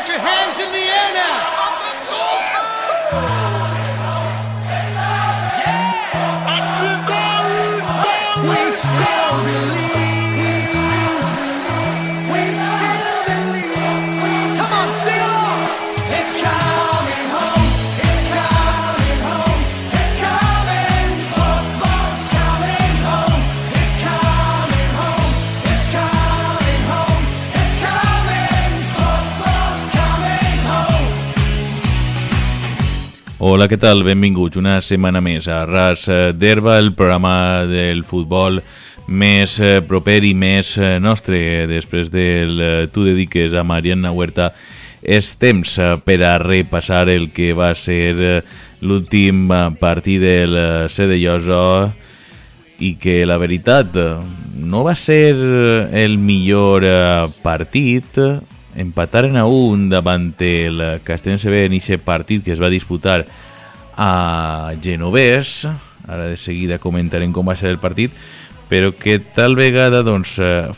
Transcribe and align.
Put 0.00 0.08
your 0.08 0.18
hands 0.18 0.58
in 0.58 0.72
the 0.72 0.78
air 0.78 1.12
now. 1.12 1.69
Hola, 33.50 33.66
què 33.66 33.80
tal? 33.82 34.04
Benvinguts 34.06 34.60
una 34.60 34.76
setmana 34.78 35.18
més 35.18 35.48
a 35.50 35.64
Ras 35.66 36.04
eh, 36.06 36.18
d'Herba, 36.38 36.76
el 36.78 36.92
programa 36.94 37.64
del 37.66 38.04
futbol 38.06 38.60
més 39.10 39.56
eh, 39.58 39.80
proper 39.82 40.20
i 40.28 40.30
més 40.38 40.76
eh, 40.78 41.00
nostre. 41.02 41.40
Després 41.66 42.12
del 42.14 42.62
Tu 42.94 43.08
dediques 43.08 43.56
a 43.58 43.64
Mariana 43.66 44.12
Huerta, 44.14 44.52
és 45.02 45.32
temps 45.42 45.72
per 46.06 46.18
a 46.28 46.36
repassar 46.38 47.08
el 47.10 47.32
que 47.34 47.50
va 47.58 47.72
ser 47.74 48.44
l'últim 48.86 49.50
partit 49.82 50.22
del 50.22 50.54
Cedellosa 50.86 51.90
i 52.78 52.94
que 53.02 53.18
la 53.26 53.40
veritat 53.42 53.98
no 54.62 54.86
va 54.86 54.94
ser 54.94 55.34
el 55.34 56.18
millor 56.22 56.86
partit 57.42 58.14
empataren 58.76 59.36
a 59.36 59.46
un 59.46 59.88
davant 59.90 60.34
el 60.38 61.00
Castellense 61.02 61.50
B 61.50 61.66
en 61.66 61.74
aquest 61.74 62.04
partit 62.06 62.44
que 62.44 62.54
es 62.54 62.62
va 62.62 62.70
disputar 62.70 63.24
a 64.00 64.72
Genovès 64.80 65.66
ara 66.08 66.24
de 66.30 66.36
seguida 66.40 66.78
comentarem 66.80 67.32
com 67.36 67.44
va 67.46 67.54
ser 67.58 67.68
el 67.68 67.76
partit 67.78 68.14
però 68.70 68.94
que 68.96 69.18
tal 69.36 69.56
vegada 69.58 70.00
doncs 70.06 70.38
eh, 70.40 70.70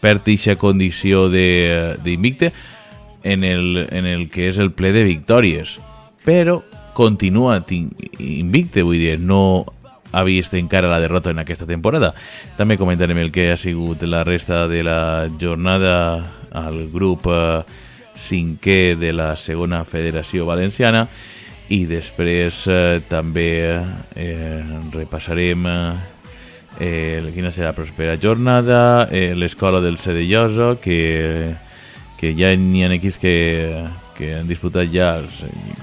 perd 0.00 0.28
eixa 0.30 0.54
condició 0.60 1.26
de- 1.32 1.96
d'invicte 2.04 2.52
en 3.24 3.44
el, 3.44 3.86
en 3.90 4.06
el 4.06 4.28
que 4.30 4.48
és 4.50 4.58
el 4.58 4.72
ple 4.74 4.90
de 4.92 5.04
victòries. 5.06 5.76
Però 6.26 6.60
continua 6.92 7.60
tin- 7.64 7.92
invicte 8.18 8.82
vull 8.82 8.98
dir, 9.00 9.14
no 9.18 9.64
ha 10.12 10.22
vist 10.26 10.52
encara 10.58 10.90
la 10.90 10.98
derrota 11.00 11.30
en 11.32 11.38
aquesta 11.40 11.64
temporada. 11.66 12.12
També 12.58 12.76
comentarem 12.76 13.16
el 13.22 13.30
que 13.32 13.52
ha 13.52 13.56
sigut 13.56 14.02
la 14.04 14.20
resta 14.26 14.66
de 14.68 14.82
la 14.84 15.28
jornada 15.40 15.94
al 16.52 16.88
grup 16.92 17.24
eh, 17.32 17.62
cinquè 18.18 18.96
de 19.00 19.14
la 19.16 19.32
segona 19.40 19.84
federació 19.88 20.44
valenciana 20.44 21.06
i 21.70 21.84
després 21.86 22.64
eh, 22.66 23.00
també 23.08 23.50
eh, 23.70 24.62
repassarem 24.92 25.68
eh, 26.80 27.32
quina 27.34 27.52
serà 27.52 27.70
la 27.70 27.76
propera 27.76 28.16
jornada, 28.20 29.08
eh, 29.10 29.34
l'escola 29.34 29.80
del 29.80 29.98
Cedellosa, 29.98 30.76
que, 30.82 31.54
que 32.18 32.34
ja 32.38 32.52
n'hi 32.56 32.84
ha 32.84 32.92
equips 32.96 33.20
que, 33.22 33.36
que 34.16 34.34
han 34.40 34.50
disputat 34.50 34.90
ja, 34.92 35.14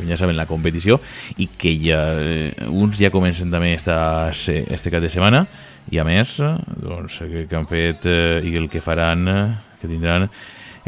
ja 0.05 0.19
saben, 0.19 0.37
la 0.37 0.47
competició 0.49 0.99
i 1.37 1.49
que 1.59 1.73
ja, 1.81 2.03
eh, 2.19 2.53
uns 2.69 2.99
ja 2.99 3.11
comencen 3.13 3.51
també 3.51 3.73
esta, 3.73 4.29
este 4.31 4.91
cap 4.91 5.03
de 5.03 5.11
setmana 5.11 5.45
i 5.89 5.97
a 5.97 6.05
més, 6.05 6.37
doncs, 6.77 7.19
que, 7.25 7.45
que 7.49 7.57
han 7.57 7.67
fet 7.69 8.05
eh, 8.09 8.39
i 8.45 8.55
el 8.59 8.69
que 8.69 8.83
faran, 8.83 9.27
eh, 9.27 9.43
que 9.81 9.89
tindran 9.89 10.27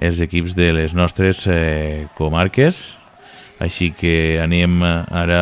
els 0.02 0.22
equips 0.24 0.56
de 0.58 0.72
les 0.76 0.94
nostres 0.98 1.46
eh, 1.50 2.08
comarques. 2.18 3.01
Així 3.62 3.92
que 3.94 4.40
anem 4.42 4.82
eh, 4.82 5.06
ara 5.14 5.42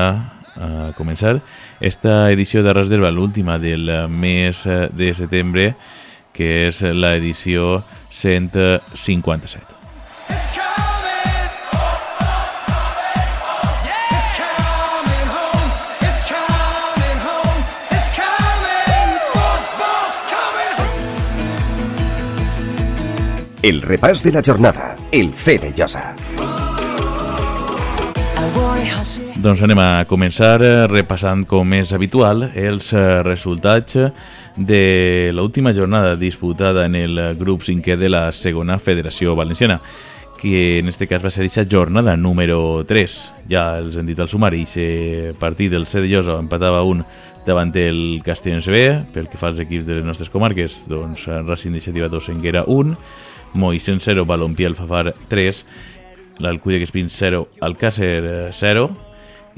a 0.59 0.91
començar 0.97 1.37
esta 1.79 2.27
edició 2.33 2.63
de 2.65 2.73
Ras 2.75 2.89
d'Herba, 2.91 3.11
l'última 3.15 3.57
del 3.59 3.87
eh, 3.87 4.07
mes 4.11 4.65
eh, 4.67 4.89
de 4.91 5.13
setembre, 5.15 5.75
que 6.35 6.67
és 6.67 6.81
la 6.83 7.15
edició 7.15 7.83
157. 8.11 9.79
It's 10.29 10.51
coming. 10.51 11.47
It's 14.11 14.31
coming 14.35 15.29
home. 15.31 15.71
It's 16.03 16.23
coming 16.27 17.19
home. 17.23 17.63
It's 17.95 18.11
coming. 18.19 19.09
Football's 19.31 20.19
coming 20.27 20.73
home. 20.83 20.99
El 23.63 23.81
repàs 23.87 24.23
de 24.27 24.35
la 24.35 24.43
jornada, 24.43 24.95
el 25.11 25.33
C 25.33 25.57
de 25.57 25.71
Llosa. 25.71 26.15
Doncs 29.39 29.61
anem 29.63 29.79
a 29.79 30.03
començar 30.09 30.57
eh, 30.59 30.85
repassant, 30.91 31.45
com 31.47 31.73
és 31.77 31.93
habitual, 31.95 32.49
els 32.55 32.91
eh, 32.91 33.21
resultats 33.23 33.97
de 34.57 34.83
l'última 35.31 35.71
jornada 35.73 36.17
disputada 36.19 36.85
en 36.85 36.95
el 36.99 37.19
grup 37.39 37.63
5è 37.63 37.95
de 37.95 38.09
la 38.09 38.25
segona 38.35 38.79
federació 38.79 39.35
valenciana 39.39 39.79
que 40.39 40.79
en 40.79 40.87
este 40.87 41.07
cas 41.07 41.23
va 41.23 41.29
ser 41.29 41.43
aquesta 41.43 41.67
jornada 41.69 42.15
número 42.15 42.85
3. 42.87 43.17
Ja 43.51 43.77
els 43.79 43.97
hem 43.99 44.07
dit 44.07 44.19
al 44.19 44.29
sumari, 44.31 44.63
aquest 44.63 45.39
partit 45.39 45.71
del 45.71 45.85
C 45.85 45.99
de 45.99 46.07
Llosa 46.07 46.37
empatava 46.39 46.81
un 46.87 47.03
davant 47.45 47.73
el 47.75 48.21
Castellense 48.23 48.71
B, 48.71 48.83
pel 49.13 49.27
que 49.27 49.37
fa 49.37 49.49
als 49.51 49.59
equips 49.59 49.85
de 49.87 49.99
les 49.99 50.05
nostres 50.07 50.31
comarques, 50.31 50.85
doncs 50.87 51.27
Racing 51.27 51.75
d'Iniciativa 51.75 52.07
2 52.09 52.31
Enguera 52.35 52.63
1, 52.67 52.95
Moixent 53.59 53.99
0, 54.03 54.25
Balompié 54.25 54.69
Alfafar 54.69 55.13
3, 55.27 55.63
l'Alcúdia 56.39 56.81
Espins 56.83 57.13
0, 57.19 57.47
Alcácer 57.61 58.23
eh, 58.23 58.49
0, 58.55 58.89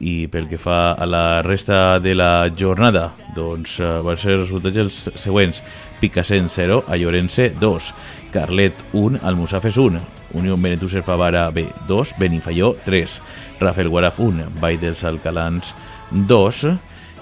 i 0.01 0.25
pel 0.31 0.47
que 0.49 0.57
fa 0.57 0.93
a 0.97 1.05
la 1.05 1.41
resta 1.45 1.99
de 2.01 2.15
la 2.17 2.49
jornada, 2.57 3.11
doncs 3.35 3.77
eh, 3.79 3.89
van 4.01 4.17
ser 4.17 4.35
els 4.35 4.47
resultats 4.47 4.81
els 4.81 4.99
següents. 5.21 5.61
Picassent 6.01 6.49
0, 6.49 6.81
Allorense 6.89 7.51
2, 7.61 7.91
Carlet 8.33 8.77
1, 8.97 9.21
Almusafes 9.21 9.77
1, 9.77 10.01
Unió 10.33 10.57
Benetúser 10.57 11.03
Favara 11.05 11.49
B 11.53 11.67
2, 11.87 12.15
Benifalló 12.17 12.73
3, 12.85 13.19
Rafael 13.59 13.89
Guaraf 13.89 14.19
1, 14.19 14.47
Vall 14.59 14.79
dels 14.81 15.03
Alcalans 15.05 15.75
2, 16.09 16.63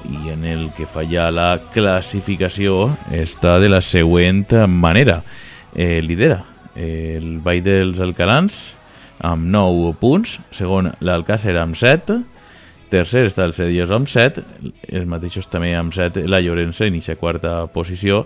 i 0.08 0.32
en 0.32 0.46
el 0.48 0.70
que 0.78 0.88
falla 0.88 1.28
la 1.36 1.50
classificació 1.74 2.94
està 3.12 3.58
de 3.60 3.68
la 3.68 3.82
següent 3.84 4.46
manera. 4.72 5.20
Eh, 5.76 6.00
lidera 6.02 6.46
el 6.80 7.42
Vall 7.44 7.60
dels 7.66 8.00
Alcalans 8.00 8.79
amb 9.26 9.50
9 9.52 9.96
punts, 10.00 10.38
segon 10.56 10.92
l'Alcàcer 11.04 11.56
amb 11.60 11.78
7, 11.78 12.20
tercer 12.90 13.26
està 13.30 13.46
el 13.46 13.54
Cedillos 13.58 13.92
amb 13.94 14.10
7, 14.10 14.44
els 14.90 15.10
mateixos 15.10 15.50
també 15.52 15.74
amb 15.78 15.94
7 15.94 16.26
la 16.28 16.42
Llorença 16.42 16.88
en 16.88 16.98
aquesta 16.98 17.20
quarta 17.20 17.54
posició, 17.74 18.26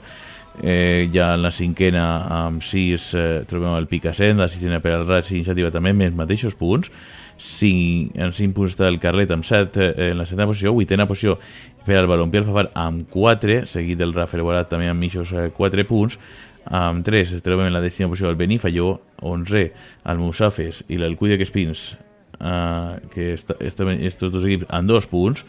eh, 0.62 1.10
ja 1.14 1.34
en 1.34 1.44
la 1.44 1.52
cinquena 1.52 2.06
amb 2.46 2.64
6 2.64 3.10
eh, 3.18 3.26
trobem 3.50 3.76
el 3.78 3.90
Picassent, 3.92 4.40
la 4.40 4.48
sisena 4.52 4.80
per 4.84 4.94
al 4.94 5.08
Rats 5.08 5.34
Iniciativa 5.34 5.72
també 5.74 5.94
amb 5.94 6.08
els 6.08 6.16
mateixos 6.16 6.56
punts, 6.56 6.92
si, 7.38 8.12
en 8.14 8.32
5 8.32 8.54
punts 8.54 8.76
està 8.76 8.88
el 8.88 9.02
Carlet 9.02 9.32
amb 9.34 9.46
7 9.48 9.82
eh, 9.82 10.10
en 10.12 10.22
la 10.22 10.28
setena 10.30 10.48
posició, 10.50 10.76
vuitena 10.78 11.08
posició 11.10 11.40
per 11.84 11.98
al 12.00 12.08
Balompié 12.08 12.44
Alfafar 12.44 12.70
amb 12.80 13.10
4, 13.12 13.64
seguit 13.68 14.00
del 14.00 14.14
Rafael 14.16 14.46
Borat 14.46 14.70
també 14.72 14.88
amb 14.92 15.02
mitjos 15.02 15.34
eh, 15.34 15.50
4 15.58 15.88
punts, 15.90 16.20
amb 16.72 17.04
3 17.06 17.36
trobem 17.44 17.68
en 17.68 17.74
la 17.76 17.82
dècima 17.84 18.10
posició 18.10 18.30
el 18.32 18.38
Benifalló, 18.40 19.02
11 19.22 19.64
el 20.10 20.18
Musafes 20.22 20.84
i 20.88 20.98
l'Alcudia 20.98 21.38
Espins, 21.42 21.94
uh, 22.40 23.00
que 23.14 23.34
est 23.36 23.52
estaven 23.60 24.04
estos 24.06 24.32
dos 24.32 24.44
equips 24.46 24.66
amb 24.70 24.90
dos 24.90 25.08
punts, 25.08 25.44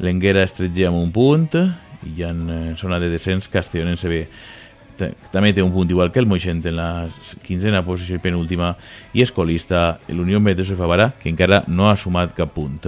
l'Enguera 0.00 0.42
estretger 0.44 0.88
amb 0.90 0.98
un 1.00 1.10
punt 1.12 1.48
i 2.06 2.22
en 2.22 2.42
eh, 2.50 2.74
zona 2.76 2.98
de 3.00 3.08
descens 3.08 3.48
Castellonense 3.48 4.06
B 4.08 4.26
ta- 4.98 5.08
també 5.32 5.54
té 5.56 5.62
un 5.64 5.72
punt 5.72 5.88
igual 5.90 6.10
que 6.12 6.20
el 6.20 6.26
Moixent 6.28 6.60
en 6.68 6.76
la 6.76 7.08
quinzena 7.42 7.80
posició 7.84 8.16
i 8.16 8.22
penúltima. 8.22 8.74
I 9.16 9.22
escolista 9.24 9.98
l'Unió 10.08 10.38
Meteos 10.40 10.68
de 10.68 10.76
Favara 10.76 11.14
que 11.18 11.30
encara 11.32 11.62
no 11.68 11.88
ha 11.88 11.96
sumat 11.96 12.34
cap 12.36 12.52
punt 12.54 12.78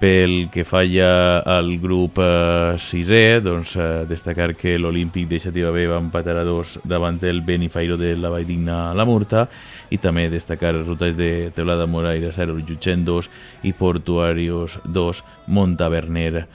pel 0.00 0.48
que 0.48 0.64
falla 0.64 1.40
al 1.44 1.74
grup 1.78 2.16
eh, 2.24 2.78
sisè, 2.80 3.42
doncs 3.44 3.74
eh, 3.76 3.88
destacar 4.08 4.54
que 4.56 4.78
l'Olímpic 4.80 5.28
de 5.28 5.38
Xativa 5.44 5.68
B 5.74 5.84
va 5.90 5.98
empatar 6.00 6.38
a 6.40 6.44
dos 6.48 6.78
davant 6.88 7.18
el 7.28 7.42
Benifairo 7.44 7.98
de 8.00 8.14
la 8.16 8.30
Valldigna 8.32 8.78
a 8.88 8.94
la 8.96 9.04
Murta 9.04 9.44
i 9.92 9.98
també 10.00 10.30
destacar 10.32 10.72
resultats 10.78 11.18
de 11.18 11.50
Teulada 11.52 11.84
Moraire 11.84 12.32
0, 12.32 12.56
Jutxent 12.64 13.04
2 13.04 13.28
i 13.68 13.74
Portuarios 13.76 14.78
2, 14.88 15.22
Montaverner 15.52 16.46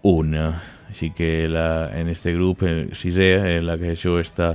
1. 0.00 0.46
Així 0.88 1.10
que 1.12 1.48
la, 1.52 1.90
en 1.92 2.08
este 2.08 2.32
grup 2.32 2.64
el 2.64 2.94
sisè, 2.96 3.58
en 3.58 3.68
la 3.68 3.76
que 3.76 3.92
això 3.92 4.16
està 4.16 4.54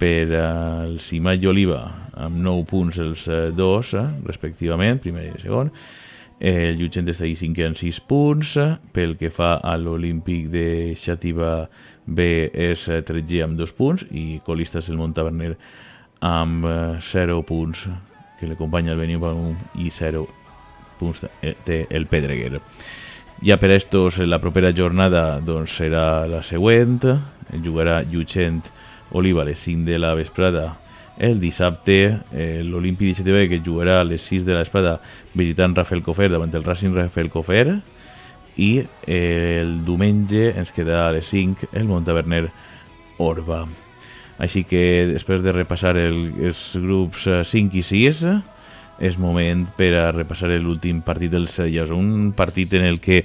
per 0.00 0.32
al 0.40 0.96
Cimat 1.02 1.44
i 1.44 1.50
Oliva 1.50 1.82
amb 2.16 2.40
9 2.40 2.64
punts 2.70 2.96
els 3.04 3.26
eh, 3.28 3.50
dos, 3.52 3.92
eh, 3.94 4.06
respectivament, 4.24 5.02
primer 5.04 5.28
i 5.28 5.42
segon, 5.44 5.68
el 6.42 6.74
Llutxent 6.80 7.06
està 7.06 7.22
ahí 7.22 7.36
cinquè 7.38 7.68
amb 7.68 7.78
6 7.78 8.00
punts. 8.10 8.56
Pel 8.90 9.14
que 9.20 9.30
fa 9.30 9.54
a 9.62 9.76
l'Olímpic 9.78 10.48
de 10.50 10.66
Xàtiva 10.98 11.68
B 12.04 12.26
és 12.50 12.88
13 12.90 13.44
amb 13.44 13.60
2 13.60 13.74
punts 13.78 14.02
i 14.10 14.40
colista 14.42 14.82
és 14.82 14.90
el 14.90 14.98
Montaverner 14.98 15.52
amb 16.26 16.66
eh, 16.66 16.98
0 16.98 17.38
punts 17.46 17.86
que 18.40 18.50
l'acompanya 18.50 18.96
el 18.96 18.98
Benilbom 18.98 19.54
i 19.78 19.90
0 19.94 20.26
punts 20.98 21.22
eh, 21.30 21.54
té 21.62 21.84
el 21.90 22.10
Pedreguer. 22.10 22.58
Ja 23.42 23.58
per 23.58 23.70
estos, 23.74 24.18
la 24.26 24.42
propera 24.42 24.74
jornada 24.74 25.38
doncs, 25.42 25.78
serà 25.78 26.26
la 26.26 26.42
següent. 26.42 26.98
Jugarà 27.62 28.02
Llutxent 28.02 28.62
Oliva 29.14 29.42
a 29.42 29.46
les 29.46 29.62
5 29.62 29.86
de 29.86 29.98
la 29.98 30.14
vesprada 30.18 30.72
el 31.22 31.38
dissabte. 31.40 32.18
Eh, 32.34 32.60
L'Olímpic 32.66 33.06
d'Iniciativa 33.06 33.46
que 33.48 33.62
jugarà 33.62 34.00
a 34.00 34.06
les 34.06 34.24
6 34.26 34.44
de 34.44 34.56
la 34.56 34.64
vesprada 34.64 34.98
visitant 35.38 35.76
Rafael 35.78 36.02
Cofer 36.02 36.28
davant 36.32 36.52
el 36.52 36.66
Racing 36.66 36.96
Rafael 36.98 37.30
Cofer 37.30 37.78
i 38.58 38.72
eh, 38.82 39.62
el 39.62 39.78
diumenge 39.86 40.50
ens 40.58 40.74
quedarà 40.74 41.06
a 41.08 41.14
les 41.16 41.30
5 41.30 41.70
el 41.78 41.86
Montaverner 41.88 42.48
Orba. 43.22 43.62
Així 44.42 44.64
que 44.66 44.82
després 45.12 45.44
de 45.44 45.54
repassar 45.54 45.94
el, 46.00 46.32
els 46.42 46.72
grups 46.82 47.28
eh, 47.30 47.42
5 47.46 47.78
i 47.78 47.86
6 47.86 48.24
és 49.02 49.18
moment 49.18 49.66
per 49.76 49.92
a 49.98 50.10
repassar 50.14 50.52
l'últim 50.62 51.02
partit 51.02 51.32
del 51.32 51.48
Serioso, 51.50 51.98
un 51.98 52.30
partit 52.38 52.78
en 52.78 52.86
el 52.86 53.00
que 53.02 53.24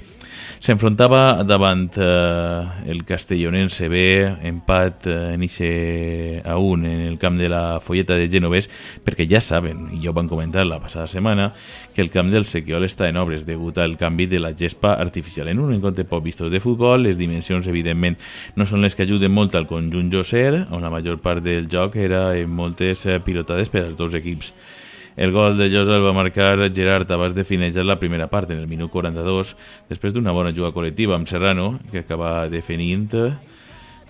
s'enfrontava 0.58 1.44
davant 1.46 1.86
eh, 1.94 2.90
el 2.90 3.04
Castellonense 3.06 3.86
B, 3.88 4.00
empat 4.48 5.06
eh, 5.06 5.16
en 5.36 5.44
ixe 5.46 5.70
a 6.42 6.56
un 6.58 6.82
en 6.84 7.04
el 7.06 7.18
camp 7.18 7.38
de 7.38 7.48
la 7.48 7.78
Folleta 7.78 8.16
de 8.18 8.26
Genovés, 8.30 8.66
perquè 9.04 9.28
ja 9.30 9.40
saben, 9.44 9.86
i 9.94 10.02
ja 10.02 10.10
ho 10.10 10.16
van 10.16 10.30
comentar 10.30 10.66
la 10.66 10.80
passada 10.82 11.06
setmana, 11.06 11.52
que 11.94 12.02
el 12.02 12.10
camp 12.10 12.32
del 12.34 12.46
Sequiol 12.48 12.88
està 12.88 13.06
en 13.08 13.20
obres 13.22 13.46
degut 13.46 13.78
al 13.78 13.94
canvi 14.00 14.26
de 14.26 14.42
la 14.42 14.54
gespa 14.58 14.96
artificial. 14.98 15.48
En 15.48 15.62
un 15.62 15.76
encontre 15.76 16.08
poc 16.08 16.24
vistos 16.26 16.50
de 16.50 16.62
futbol, 16.64 17.06
les 17.06 17.18
dimensions, 17.18 17.70
evidentment, 17.70 18.18
no 18.56 18.66
són 18.66 18.82
les 18.82 18.98
que 18.98 19.06
ajuden 19.06 19.34
molt 19.34 19.54
al 19.54 19.70
conjunt 19.70 20.10
Joser, 20.10 20.66
on 20.74 20.82
la 20.82 20.90
major 20.90 21.22
part 21.22 21.44
del 21.44 21.70
joc 21.70 21.96
era 22.02 22.32
en 22.34 22.50
moltes 22.50 23.06
eh, 23.06 23.20
pilotades 23.22 23.70
per 23.70 23.86
als 23.86 23.96
dos 23.96 24.18
equips. 24.18 24.52
El 25.18 25.32
gol 25.32 25.58
de 25.58 25.66
Llosa 25.66 25.96
el 25.96 26.04
va 26.06 26.12
marcar 26.14 26.70
Gerard 26.70 27.10
abans 27.10 27.34
de 27.34 27.42
finejar 27.42 27.82
la 27.84 27.98
primera 27.98 28.28
part, 28.30 28.52
en 28.54 28.60
el 28.62 28.68
minut 28.70 28.92
42, 28.92 29.56
després 29.90 30.14
d'una 30.14 30.30
bona 30.30 30.52
juga 30.54 30.70
col·lectiva 30.70 31.16
amb 31.16 31.26
Serrano, 31.26 31.80
que 31.90 32.04
acaba 32.04 32.46
definint 32.46 33.10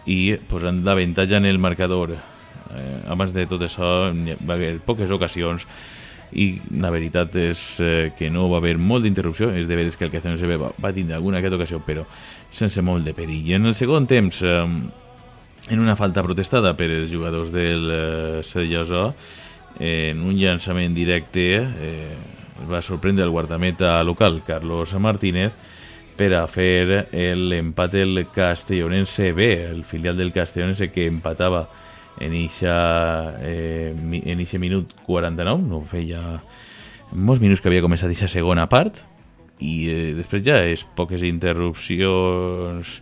i 0.05 0.37
posant 0.51 0.83
l'avantatge 0.85 1.41
en 1.41 1.49
el 1.49 1.57
marcador. 1.59 2.13
Eh, 2.13 2.99
abans 3.09 3.33
de 3.33 3.47
tot 3.49 3.65
això 3.65 4.13
va 4.45 4.59
haver 4.59 4.75
poques 4.85 5.09
ocasions 5.09 5.65
i 6.37 6.51
la 6.77 6.93
veritat 6.93 7.41
és 7.41 7.65
eh, 7.81 8.13
que 8.13 8.29
no 8.29 8.51
va 8.53 8.61
haver 8.61 8.77
molt 8.77 9.09
d'interrupció, 9.09 9.49
és 9.57 9.65
de 9.65 9.81
veres 9.81 9.97
que 9.97 10.05
el 10.05 10.13
que 10.13 10.21
se 10.21 10.57
va, 10.61 10.75
va 10.77 10.93
tindre 10.93 11.17
alguna 11.17 11.41
aquesta 11.41 11.57
ocasió, 11.57 11.81
però 11.81 12.05
sense 12.53 12.85
molt 12.85 13.09
de 13.09 13.17
perill. 13.17 13.49
I 13.49 13.57
en 13.57 13.65
el 13.65 13.75
segon 13.75 14.05
temps, 14.07 14.43
eh, 14.45 14.61
en 15.73 15.81
una 15.81 15.97
falta 15.97 16.21
protestada 16.23 16.77
per 16.77 16.93
els 16.93 17.09
jugadors 17.09 17.49
del 17.49 17.89
eh, 17.89 18.43
Serioso, 19.79 20.09
en 20.09 20.21
un 20.27 20.35
llançament 20.35 20.95
directe 20.95 21.45
eh, 21.63 22.17
va 22.69 22.83
sorprendre 22.83 23.25
el 23.25 23.31
guardameta 23.31 24.03
local, 24.03 24.43
Carlos 24.47 24.95
Martínez, 24.99 25.53
per 26.19 26.33
a 26.35 26.47
fer 26.51 27.07
l'empat 27.39 27.93
del 27.95 28.25
Castellonense 28.35 29.31
B, 29.33 29.53
el 29.71 29.85
filial 29.87 30.17
del 30.19 30.33
Castellonense 30.35 30.91
que 30.91 31.07
empatava 31.07 31.69
en 32.19 32.35
eixa, 32.35 33.39
eh, 33.39 33.95
en 33.95 34.43
eixe 34.43 34.59
minut 34.59 34.97
49, 35.07 35.63
no 35.63 35.85
feia 35.87 36.41
molts 37.13 37.41
minuts 37.41 37.63
que 37.63 37.71
havia 37.71 37.85
començat 37.85 38.11
aquesta 38.11 38.33
segona 38.33 38.67
part, 38.67 38.99
i 39.63 39.75
eh, 39.87 40.11
després 40.19 40.43
ja 40.43 40.59
és 40.67 40.83
poques 40.99 41.23
interrupcions, 41.23 42.99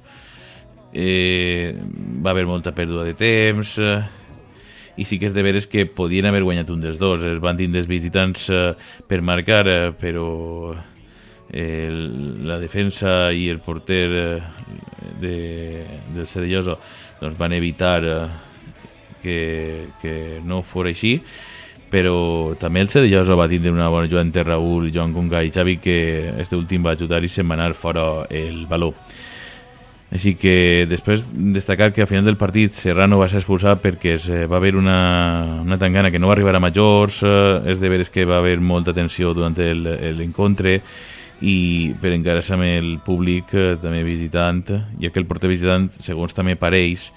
eh, 0.93 1.73
va 2.21 2.37
haver 2.37 2.45
molta 2.45 2.77
pèrdua 2.77 3.09
de 3.09 3.17
temps, 3.17 3.79
eh, 3.81 3.97
i 4.97 5.05
sí 5.05 5.19
que 5.21 5.29
és 5.29 5.35
de 5.37 5.45
veres 5.45 5.67
que 5.69 5.87
podien 5.87 6.27
haver 6.29 6.43
guanyat 6.45 6.71
un 6.73 6.83
dels 6.85 7.01
dos. 7.01 7.25
Es 7.25 7.41
van 7.43 7.59
tindre 7.59 7.83
els 7.83 7.91
visitants 7.91 8.49
eh, 8.51 8.75
per 9.09 9.23
marcar, 9.23 9.65
eh, 9.69 9.91
però 9.97 10.75
eh, 11.51 11.91
la 12.47 12.61
defensa 12.63 13.33
i 13.33 13.49
el 13.53 13.61
porter 13.61 14.09
de, 15.21 15.37
del 16.15 16.27
Cedelloso 16.27 16.79
doncs, 17.21 17.37
van 17.39 17.55
evitar 17.57 18.01
que, 19.23 19.89
que 20.01 20.17
no 20.45 20.63
fos 20.63 20.91
així 20.91 21.17
però 21.91 22.57
també 22.59 22.83
el 22.83 22.91
Cedelloso 22.91 23.37
va 23.39 23.47
tindre 23.49 23.71
una 23.71 23.89
bona 23.89 24.09
jugada 24.09 24.27
entre 24.27 24.45
Raúl, 24.45 24.91
Joan 24.93 25.15
Conca 25.15 25.43
i 25.47 25.53
Xavi 25.55 25.79
que 25.79 25.99
este 26.43 26.59
últim 26.59 26.85
va 26.85 26.97
ajudar 26.97 27.23
i 27.25 27.31
se'n 27.31 27.49
va 27.49 27.55
anar 27.55 27.75
fora 27.79 28.27
el 28.29 28.67
valor. 28.67 28.95
Així 30.15 30.37
que 30.39 30.87
després 30.87 31.25
destacar 31.35 31.91
que 31.93 32.05
al 32.05 32.07
final 32.07 32.29
del 32.29 32.39
partit 32.39 32.75
Serrano 32.77 33.19
va 33.19 33.27
ser 33.29 33.41
expulsat 33.41 33.81
perquè 33.83 34.15
es, 34.15 34.29
eh, 34.31 34.45
va 34.47 34.61
haver 34.61 34.77
una, 34.79 35.63
una 35.65 35.79
tangana 35.83 36.13
que 36.15 36.21
no 36.23 36.31
va 36.31 36.37
arribar 36.37 36.55
a 36.55 36.63
majors, 36.63 37.25
eh, 37.27 37.73
és 37.73 37.83
de 37.83 37.91
veres 37.91 38.11
que 38.15 38.25
va 38.25 38.39
haver 38.39 38.61
molta 38.63 38.95
tensió 38.95 39.35
durant 39.35 39.59
l'encontre 39.59 40.79
i 41.43 41.93
per 42.01 42.15
encarar-se 42.15 42.55
amb 42.55 42.69
el 42.69 42.97
públic 43.05 43.53
eh, 43.53 43.75
també 43.83 44.05
visitant, 44.07 44.63
ja 45.03 45.11
que 45.11 45.21
el 45.21 45.27
porter 45.27 45.51
visitant 45.51 45.91
segons 45.91 46.33
també 46.37 46.55
pareix 46.57 47.11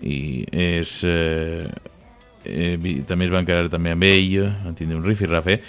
i 0.00 0.42
és 0.48 1.02
eh, 1.04 1.68
eh, 2.48 3.02
també 3.06 3.28
es 3.28 3.32
va 3.34 3.42
encarar 3.44 3.68
també 3.70 3.92
amb 3.92 4.08
ell, 4.08 4.38
van 4.64 4.78
tindre 4.78 4.96
un 4.96 5.04
rifirrafe 5.04 5.60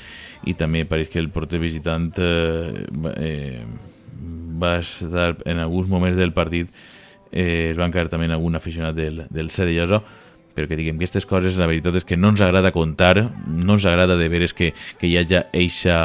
i 0.48 0.56
també 0.60 0.88
pareix 0.88 1.12
que 1.12 1.20
el 1.20 1.30
porter 1.32 1.60
visitant 1.60 2.10
eh, 2.24 2.88
eh, 3.20 3.66
va 4.60 4.78
estar 4.80 5.36
en 5.46 5.60
alguns 5.60 5.90
moments 5.90 6.18
del 6.18 6.34
partit 6.34 6.70
eh, 7.32 7.72
es 7.72 7.78
van 7.78 7.92
caer 7.92 8.10
també 8.12 8.30
algun 8.32 8.56
aficionat 8.56 8.96
del, 8.96 9.26
del 9.30 9.52
Cedelloso 9.52 10.04
perquè 10.54 10.78
diguem 10.78 11.00
que 11.00 11.08
aquestes 11.08 11.26
coses 11.26 11.58
la 11.58 11.68
veritat 11.70 11.98
és 11.98 12.06
que 12.06 12.18
no 12.18 12.30
ens 12.34 12.42
agrada 12.46 12.72
contar 12.72 13.16
no 13.48 13.78
ens 13.78 13.86
agrada 13.90 14.18
de 14.18 14.30
veres 14.30 14.54
que, 14.54 14.74
que 15.00 15.10
hi 15.10 15.18
hagi 15.18 15.42
eixa 15.52 15.98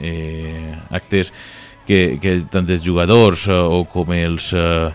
eh, 0.00 0.74
actes 0.90 1.32
que, 1.86 2.18
que 2.20 2.38
tant 2.50 2.68
els 2.68 2.84
jugadors 2.84 3.48
eh, 3.48 3.56
o 3.56 3.84
com 3.90 4.12
els, 4.16 4.52
eh, 4.56 4.92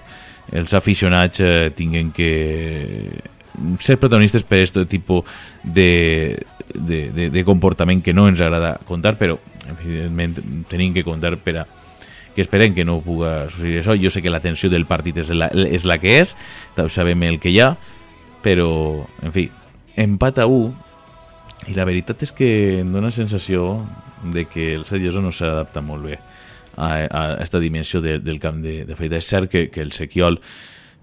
els 0.60 0.74
aficionats 0.78 1.42
eh, 1.42 1.70
tinguen 1.76 2.14
que 2.16 2.32
ser 3.84 3.98
protagonistes 4.00 4.46
per 4.48 4.62
aquest 4.62 4.80
tipus 4.90 5.26
de, 5.64 6.38
de, 6.74 7.10
de, 7.16 7.30
de 7.34 7.44
comportament 7.46 8.04
que 8.06 8.14
no 8.14 8.28
ens 8.30 8.42
agrada 8.42 8.78
contar, 8.88 9.16
però 9.20 9.38
evidentment 9.70 10.66
tenim 10.70 10.94
que 10.96 11.06
contar 11.06 11.36
per 11.44 11.58
a 11.62 11.68
que 12.36 12.42
esperem 12.42 12.76
que 12.76 12.86
no 12.86 13.00
puga 13.02 13.50
succeir 13.50 13.80
això. 13.82 13.96
Jo 14.00 14.12
sé 14.14 14.22
que 14.22 14.34
la 14.34 14.42
tensió 14.44 14.70
del 14.70 14.86
partit 14.90 15.18
és 15.24 15.32
la, 15.36 15.50
és 15.50 15.86
la 15.88 16.00
que 16.02 16.20
és, 16.22 16.36
sabem 16.90 17.24
el 17.28 17.40
que 17.40 17.54
hi 17.54 17.60
ha, 17.64 17.74
però, 18.44 18.70
en 19.24 19.36
fi, 19.36 19.50
empat 20.00 20.40
a 20.40 20.48
1 20.48 21.70
i 21.70 21.76
la 21.76 21.86
veritat 21.86 22.24
és 22.24 22.32
que 22.32 22.50
em 22.80 22.92
dóna 22.94 23.12
sensació 23.12 23.84
de 24.24 24.46
que 24.48 24.74
el 24.74 24.86
Serioso 24.88 25.22
no 25.22 25.32
s'adapta 25.36 25.84
molt 25.84 26.08
bé 26.08 26.20
a, 26.80 26.88
a 26.88 27.24
aquesta 27.36 27.60
dimensió 27.60 28.02
de, 28.02 28.18
del 28.24 28.40
camp 28.40 28.62
de, 28.64 28.84
de 28.88 28.96
feita. 28.96 29.20
És 29.20 29.28
cert 29.28 29.52
que, 29.52 29.68
que 29.74 29.84
el 29.84 29.92
Sequiol, 29.96 30.40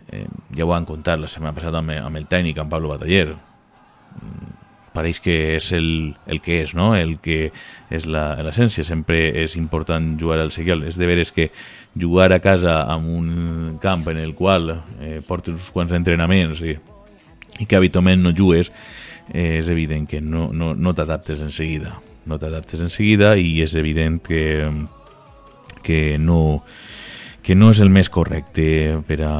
eh, 0.08 0.24
ja 0.56 0.64
ho 0.64 0.70
van 0.72 0.88
contar 0.88 1.18
la 1.20 1.28
setmana 1.28 1.54
passada 1.56 1.82
amb, 1.82 1.92
amb 2.00 2.22
el 2.22 2.26
tècnic, 2.30 2.58
amb 2.62 2.72
Pablo 2.72 2.94
Bataller, 2.94 3.36
pareix 4.96 5.20
que 5.20 5.36
és 5.56 5.70
el, 5.76 6.16
el 6.26 6.40
que 6.40 6.62
és, 6.64 6.72
no? 6.76 6.94
el 6.96 7.18
que 7.22 7.50
és 7.92 8.06
l'essència. 8.08 8.84
Sempre 8.86 9.28
és 9.44 9.56
important 9.60 10.14
jugar 10.20 10.40
al 10.40 10.52
Seguiol. 10.54 10.86
És 10.88 10.96
de 10.96 11.08
veres 11.08 11.32
que 11.36 11.50
jugar 11.92 12.30
a 12.32 12.40
casa 12.44 12.80
amb 12.92 13.12
un 13.12 13.78
camp 13.82 14.08
en 14.12 14.20
el 14.22 14.34
qual 14.38 14.72
eh, 14.72 15.20
portes 15.26 15.56
uns 15.56 15.70
quants 15.74 15.94
entrenaments 15.96 16.62
i, 16.64 16.76
i 17.60 17.68
que 17.68 17.78
habitualment 17.78 18.24
no 18.24 18.34
jugues, 18.36 18.72
eh, 19.32 19.60
és 19.60 19.70
evident 19.72 20.08
que 20.08 20.20
no, 20.20 20.50
no, 20.52 20.74
no 20.74 20.94
t'adaptes 20.96 21.42
en 21.44 21.52
seguida. 21.52 21.98
No 22.26 22.40
t'adaptes 22.42 22.82
en 22.82 22.90
seguida 22.90 23.36
i 23.38 23.60
és 23.62 23.76
evident 23.78 24.18
que, 24.24 24.44
que, 25.86 26.18
no, 26.18 26.62
que 27.42 27.54
no 27.54 27.70
és 27.74 27.80
el 27.84 27.92
més 27.94 28.10
correcte 28.10 28.98
per 29.06 29.20
a, 29.22 29.34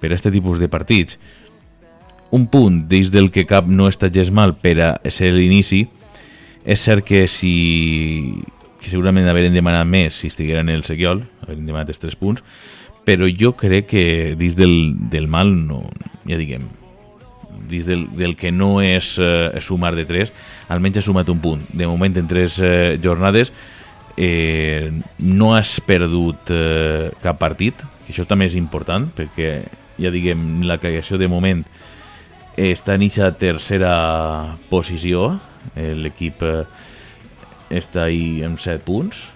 per 0.00 0.10
a 0.10 0.16
aquest 0.16 0.34
tipus 0.34 0.60
de 0.60 0.68
partits 0.68 1.16
un 2.30 2.46
punt 2.46 2.84
dins 2.88 3.10
del 3.10 3.30
que 3.34 3.46
cap 3.48 3.66
no 3.66 3.88
està 3.90 4.10
gens 4.12 4.30
mal 4.30 4.54
per 4.58 4.76
a 4.84 4.90
ser 5.10 5.32
l'inici 5.34 5.86
és 6.64 6.80
cert 6.80 7.04
que 7.06 7.26
si 7.28 8.42
que 8.80 8.88
segurament 8.88 9.28
haurem 9.28 9.52
demanat 9.52 9.88
més 9.88 10.22
si 10.22 10.30
estigueren 10.30 10.70
el 10.72 10.84
Sequiol, 10.86 11.24
haurem 11.44 11.66
demanat 11.66 11.90
els 11.92 12.00
3 12.00 12.16
punts 12.20 12.44
però 13.04 13.28
jo 13.28 13.54
crec 13.58 13.90
que 13.90 14.04
dins 14.38 14.54
del, 14.56 14.94
del 15.10 15.26
mal 15.28 15.50
no, 15.66 15.82
ja 16.28 16.38
diguem 16.40 16.68
dins 17.70 17.86
del, 17.86 18.06
del 18.16 18.36
que 18.36 18.52
no 18.52 18.78
és 18.82 19.16
eh, 19.20 19.60
sumar 19.60 19.94
de 19.96 20.06
3 20.08 20.32
almenys 20.70 21.00
ha 21.00 21.04
sumat 21.04 21.28
un 21.32 21.40
punt. 21.42 21.62
De 21.74 21.86
moment 21.86 22.16
en 22.16 22.28
3 22.30 22.58
eh, 22.62 22.98
jornades 23.02 23.52
eh, 24.16 24.90
no 25.18 25.54
has 25.56 25.78
perdut 25.86 26.52
eh, 26.54 27.10
cap 27.22 27.40
partit 27.40 27.82
que 28.04 28.12
això 28.14 28.26
també 28.28 28.50
és 28.50 28.56
important 28.58 29.08
perquè 29.16 29.52
ja 30.00 30.12
diguem 30.12 30.62
la 30.66 30.78
creació 30.80 31.18
de 31.20 31.28
moment 31.28 31.64
està 32.68 32.96
en 32.96 33.06
aquesta 33.06 33.30
tercera 33.40 33.94
posició. 34.70 35.38
L'equip 35.76 36.42
eh, 36.44 36.64
està 37.80 38.08
ahí 38.08 38.40
amb 38.46 38.60
7 38.60 38.84
punts 38.86 39.28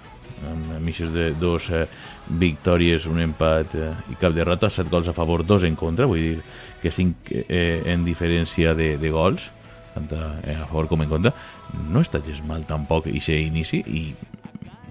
amb 0.44 0.80
missions 0.84 1.12
de 1.14 1.30
dos 1.40 1.70
eh, 1.70 1.86
victòries, 2.28 3.06
un 3.08 3.22
empat 3.22 3.74
eh, 3.78 3.90
i 4.12 4.18
cap 4.20 4.34
derrota, 4.36 4.68
7 4.68 4.90
gols 4.92 5.08
a 5.08 5.14
favor, 5.16 5.44
2 5.46 5.64
en 5.68 5.76
contra. 5.76 6.08
Vull 6.10 6.20
dir 6.20 6.38
que 6.82 6.92
5 6.92 7.38
eh, 7.48 7.82
en 7.94 8.04
diferència 8.04 8.74
de, 8.76 8.94
de 9.00 9.12
gols 9.14 9.50
tant 9.94 10.10
a, 10.16 10.30
a 10.42 10.66
favor 10.66 10.88
com 10.90 11.04
en 11.04 11.10
contra, 11.10 11.30
no 11.86 12.02
està 12.02 12.18
gens 12.24 12.42
mal 12.48 12.64
tampoc 12.66 13.06
i 13.06 13.20
ser 13.22 13.38
inici 13.44 13.78
i 13.86 14.08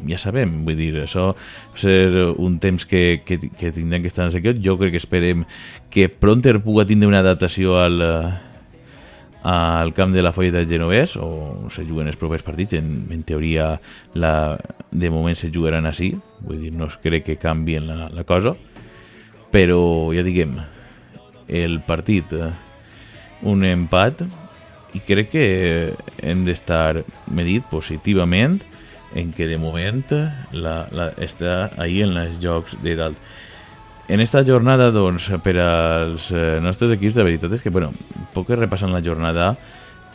ja 0.10 0.20
sabem, 0.22 0.62
vull 0.68 0.80
dir, 0.80 0.94
això 1.04 1.32
ser 1.80 2.34
un 2.38 2.60
temps 2.64 2.86
que, 2.90 3.22
que, 3.26 3.40
que 3.50 3.72
tindrem 3.76 4.04
que 4.04 4.12
estar 4.12 4.28
en 4.28 4.34
sequiot, 4.34 4.62
jo 4.64 4.78
crec 4.80 4.96
que 4.96 5.04
esperem 5.04 5.46
que 5.94 6.10
Pronter 6.10 6.60
pugui 6.64 6.88
tindre 6.90 7.10
una 7.10 7.22
adaptació 7.24 7.78
al, 7.82 8.02
eh, 8.02 8.34
al 9.44 9.94
camp 9.94 10.14
de 10.16 10.24
la 10.24 10.32
Folla 10.32 10.52
del 10.52 10.70
Genovès 10.70 11.18
o 11.20 11.70
se 11.70 11.84
juguen 11.84 12.08
els 12.08 12.18
propers 12.18 12.44
partits. 12.44 12.78
En, 12.80 13.08
en 13.12 13.24
teoria 13.28 13.74
la, 14.16 14.58
de 14.92 15.10
moment 15.12 15.36
se 15.38 15.52
jugaran 15.52 15.86
així 15.86 16.14
vull 16.44 16.62
dir, 16.64 16.72
no 16.72 16.88
es 16.88 16.96
crec 17.04 17.28
que 17.28 17.40
canvien 17.42 17.88
la, 17.90 18.08
la 18.14 18.24
cosa 18.24 18.56
però 19.54 20.14
ja 20.16 20.24
diguem 20.26 20.56
el 21.48 21.82
partit 21.86 22.32
eh, 22.34 22.50
un 23.44 23.66
empat 23.68 24.24
i 24.96 25.02
crec 25.04 25.34
que 25.34 25.46
hem 26.24 26.46
d'estar 26.48 27.04
medit 27.34 27.66
positivament 27.70 28.62
en 29.16 29.32
que 29.32 29.48
de 29.48 29.58
moment 29.58 30.04
la, 30.52 30.88
la, 30.92 31.10
està 31.22 31.72
ahí 31.82 32.02
en 32.04 32.18
els 32.18 32.40
jocs 32.42 32.78
de 32.84 32.96
dalt. 32.98 33.32
En 34.08 34.20
esta 34.20 34.44
jornada, 34.44 34.90
doncs, 34.92 35.30
per 35.46 35.56
als 35.64 36.28
eh, 36.36 36.60
nostres 36.62 36.92
equips, 36.98 37.16
de 37.16 37.24
veritat 37.24 37.54
és 37.56 37.64
que, 37.64 37.72
bueno, 37.72 37.94
poc 38.34 38.50
que 38.50 38.60
repassant 38.60 38.92
la 38.92 39.04
jornada, 39.06 39.54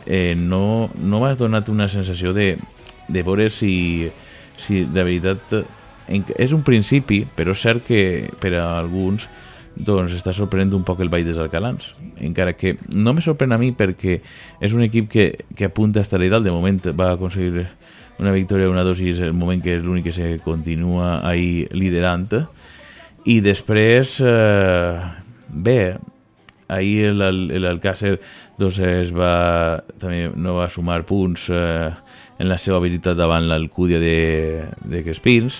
eh, 0.05 0.35
no, 0.37 0.91
no 0.95 1.23
m'ha 1.23 1.33
donat 1.39 1.71
una 1.73 1.89
sensació 1.89 2.33
de, 2.35 2.53
de 3.07 3.23
veure 3.25 3.49
si, 3.49 4.09
si 4.57 4.85
de 4.85 5.03
veritat... 5.03 5.59
En, 6.09 6.23
és 6.41 6.53
un 6.57 6.63
principi, 6.65 7.21
però 7.37 7.53
és 7.53 7.61
cert 7.61 7.83
que 7.85 8.01
per 8.41 8.55
a 8.57 8.65
alguns 8.79 9.27
doncs 9.79 10.15
està 10.17 10.33
sorprenent 10.35 10.73
un 10.75 10.83
poc 10.83 10.99
el 11.03 11.11
Vall 11.13 11.27
dels 11.27 11.37
Alcalans 11.39 11.91
encara 12.25 12.55
que 12.57 12.73
no 12.91 13.13
me 13.13 13.21
sorprèn 13.23 13.53
a 13.55 13.59
mi 13.61 13.69
perquè 13.77 14.17
és 14.59 14.73
un 14.75 14.83
equip 14.83 15.07
que, 15.11 15.27
que 15.55 15.69
apunta 15.69 16.01
a 16.01 16.05
estar 16.05 16.19
dalt 16.19 16.43
de 16.43 16.51
moment 16.51 16.81
va 16.97 17.13
aconseguir 17.13 17.67
una 18.19 18.33
victòria, 18.35 18.69
una 18.69 18.83
dosis, 18.83 19.21
el 19.23 19.33
moment 19.33 19.63
que 19.63 19.77
és 19.77 19.83
l'únic 19.83 20.09
que 20.09 20.15
se 20.15 20.35
continua 20.43 21.19
ahí 21.27 21.65
liderant. 21.71 22.27
I 23.25 23.39
després, 23.43 24.19
eh, 24.21 24.99
bé, 25.49 25.97
ahir 26.69 27.15
l'Alcácer 27.15 28.19
doncs 28.59 28.79
es 28.85 29.11
va, 29.15 29.81
també 29.99 30.29
no 30.35 30.59
va 30.59 30.69
sumar 30.69 31.01
punts 31.07 31.49
eh, 31.49 31.89
en 32.39 32.47
la 32.47 32.59
seva 32.61 32.77
habilitat 32.79 33.17
davant 33.17 33.47
l'Alcúdia 33.49 33.99
de, 33.99 34.69
de 34.85 35.03
Crespins, 35.03 35.57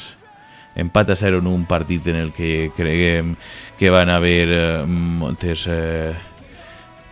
empat 0.80 1.10
a 1.12 1.18
0 1.20 1.42
en 1.42 1.50
un 1.50 1.66
partit 1.68 2.08
en 2.08 2.20
el 2.20 2.32
que 2.32 2.70
creguem 2.78 3.34
que 3.80 3.92
van 3.92 4.12
haver 4.14 4.48
eh, 4.54 4.84
moltes 4.88 5.66
eh, 5.68 6.14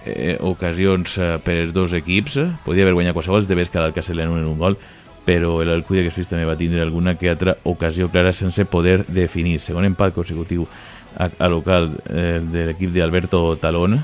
eh, 0.06 0.38
ocasions 0.40 1.18
eh, 1.18 1.34
per 1.44 1.58
els 1.64 1.74
dos 1.76 1.96
equips, 1.98 2.40
podia 2.64 2.86
haver 2.86 2.96
guanyat 2.96 3.18
qualsevol, 3.18 3.48
de 3.48 3.56
vegades 3.56 3.74
que 3.74 3.82
l'Alcácer 3.82 4.20
en 4.22 4.38
un 4.38 4.58
gol, 4.62 4.78
però 5.28 5.58
l'Alcúdia 5.68 6.06
que 6.08 6.24
també 6.24 6.46
va 6.48 6.56
tindre 6.56 6.80
alguna 6.82 7.18
que 7.20 7.28
altra 7.28 7.58
ocasió 7.68 8.08
clara 8.08 8.32
sense 8.32 8.64
poder 8.66 9.04
definir. 9.08 9.60
Segon 9.60 9.84
empat 9.84 10.16
consecutiu 10.16 10.64
a, 11.18 11.28
a 11.28 11.50
local 11.52 11.92
eh, 12.08 12.40
de 12.40 12.68
l'equip 12.70 12.94
d'Alberto 12.96 13.58
Talón. 13.60 14.00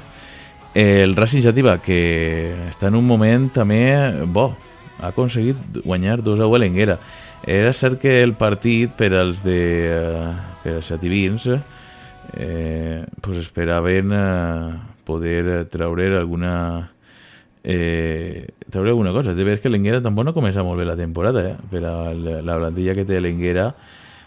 El 0.75 1.15
Racing 1.15 1.43
Jativa, 1.45 1.77
que 1.79 2.67
està 2.67 2.89
en 2.89 2.97
un 2.99 3.07
moment 3.07 3.47
també 3.53 3.85
bo, 4.25 4.49
ha 4.99 5.13
aconseguit 5.13 5.79
guanyar 5.85 6.19
2 6.25 6.41
a 6.41 6.49
1 6.49 6.57
a 6.57 6.59
l'Enguera. 6.59 6.97
Era 7.47 7.71
cert 7.71 8.01
que 8.01 8.19
el 8.23 8.35
partit 8.35 8.91
per 8.97 9.13
als 9.15 9.43
de 9.45 9.59
eh, 9.93 10.33
per 10.63 10.77
als 10.79 10.91
xativins 10.91 11.47
eh, 12.33 13.03
pues 13.21 13.37
esperaven 13.37 14.11
eh, 14.11 14.75
poder 15.03 15.67
treure 15.71 16.17
alguna 16.17 16.92
eh, 17.63 18.47
treure 18.69 18.91
alguna 18.91 19.11
cosa. 19.11 19.33
De 19.33 19.43
veres 19.43 19.61
que 19.63 19.71
l'Enguera 19.71 20.01
tampoc 20.03 20.27
no 20.27 20.35
comença 20.35 20.63
molt 20.63 20.79
bé 20.79 20.85
la 20.85 20.99
temporada, 20.99 21.43
eh? 21.49 21.55
per 21.71 21.83
a 21.87 22.13
la, 22.13 22.41
la 22.43 22.57
plantilla 22.59 22.95
que 22.97 23.07
té 23.07 23.21
l'Enguera 23.21 23.71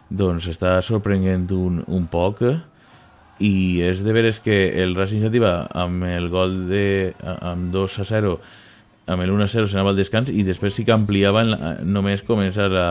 doncs 0.08 0.46
està 0.52 0.76
sorprenent 0.86 1.48
un, 1.52 1.80
un 1.86 2.06
poc 2.06 2.42
i 3.42 3.82
és 3.84 4.00
de 4.04 4.12
veres 4.16 4.38
que 4.40 4.54
el 4.82 4.94
Racing 4.96 5.24
Sativa 5.26 5.66
amb 5.74 6.06
el 6.08 6.30
gol 6.32 6.54
de 6.70 7.12
amb 7.20 7.72
2 7.74 7.98
a 8.00 8.06
0 8.08 8.36
amb 9.12 9.22
el 9.22 9.32
1 9.34 9.44
a 9.44 9.48
0 9.50 9.68
s'anava 9.68 9.92
al 9.92 9.98
descans 9.98 10.30
i 10.30 10.44
després 10.46 10.74
sí 10.78 10.86
que 10.86 10.94
ampliaven 10.94 11.52
només 11.84 12.24
començar 12.26 12.70
a, 12.70 12.86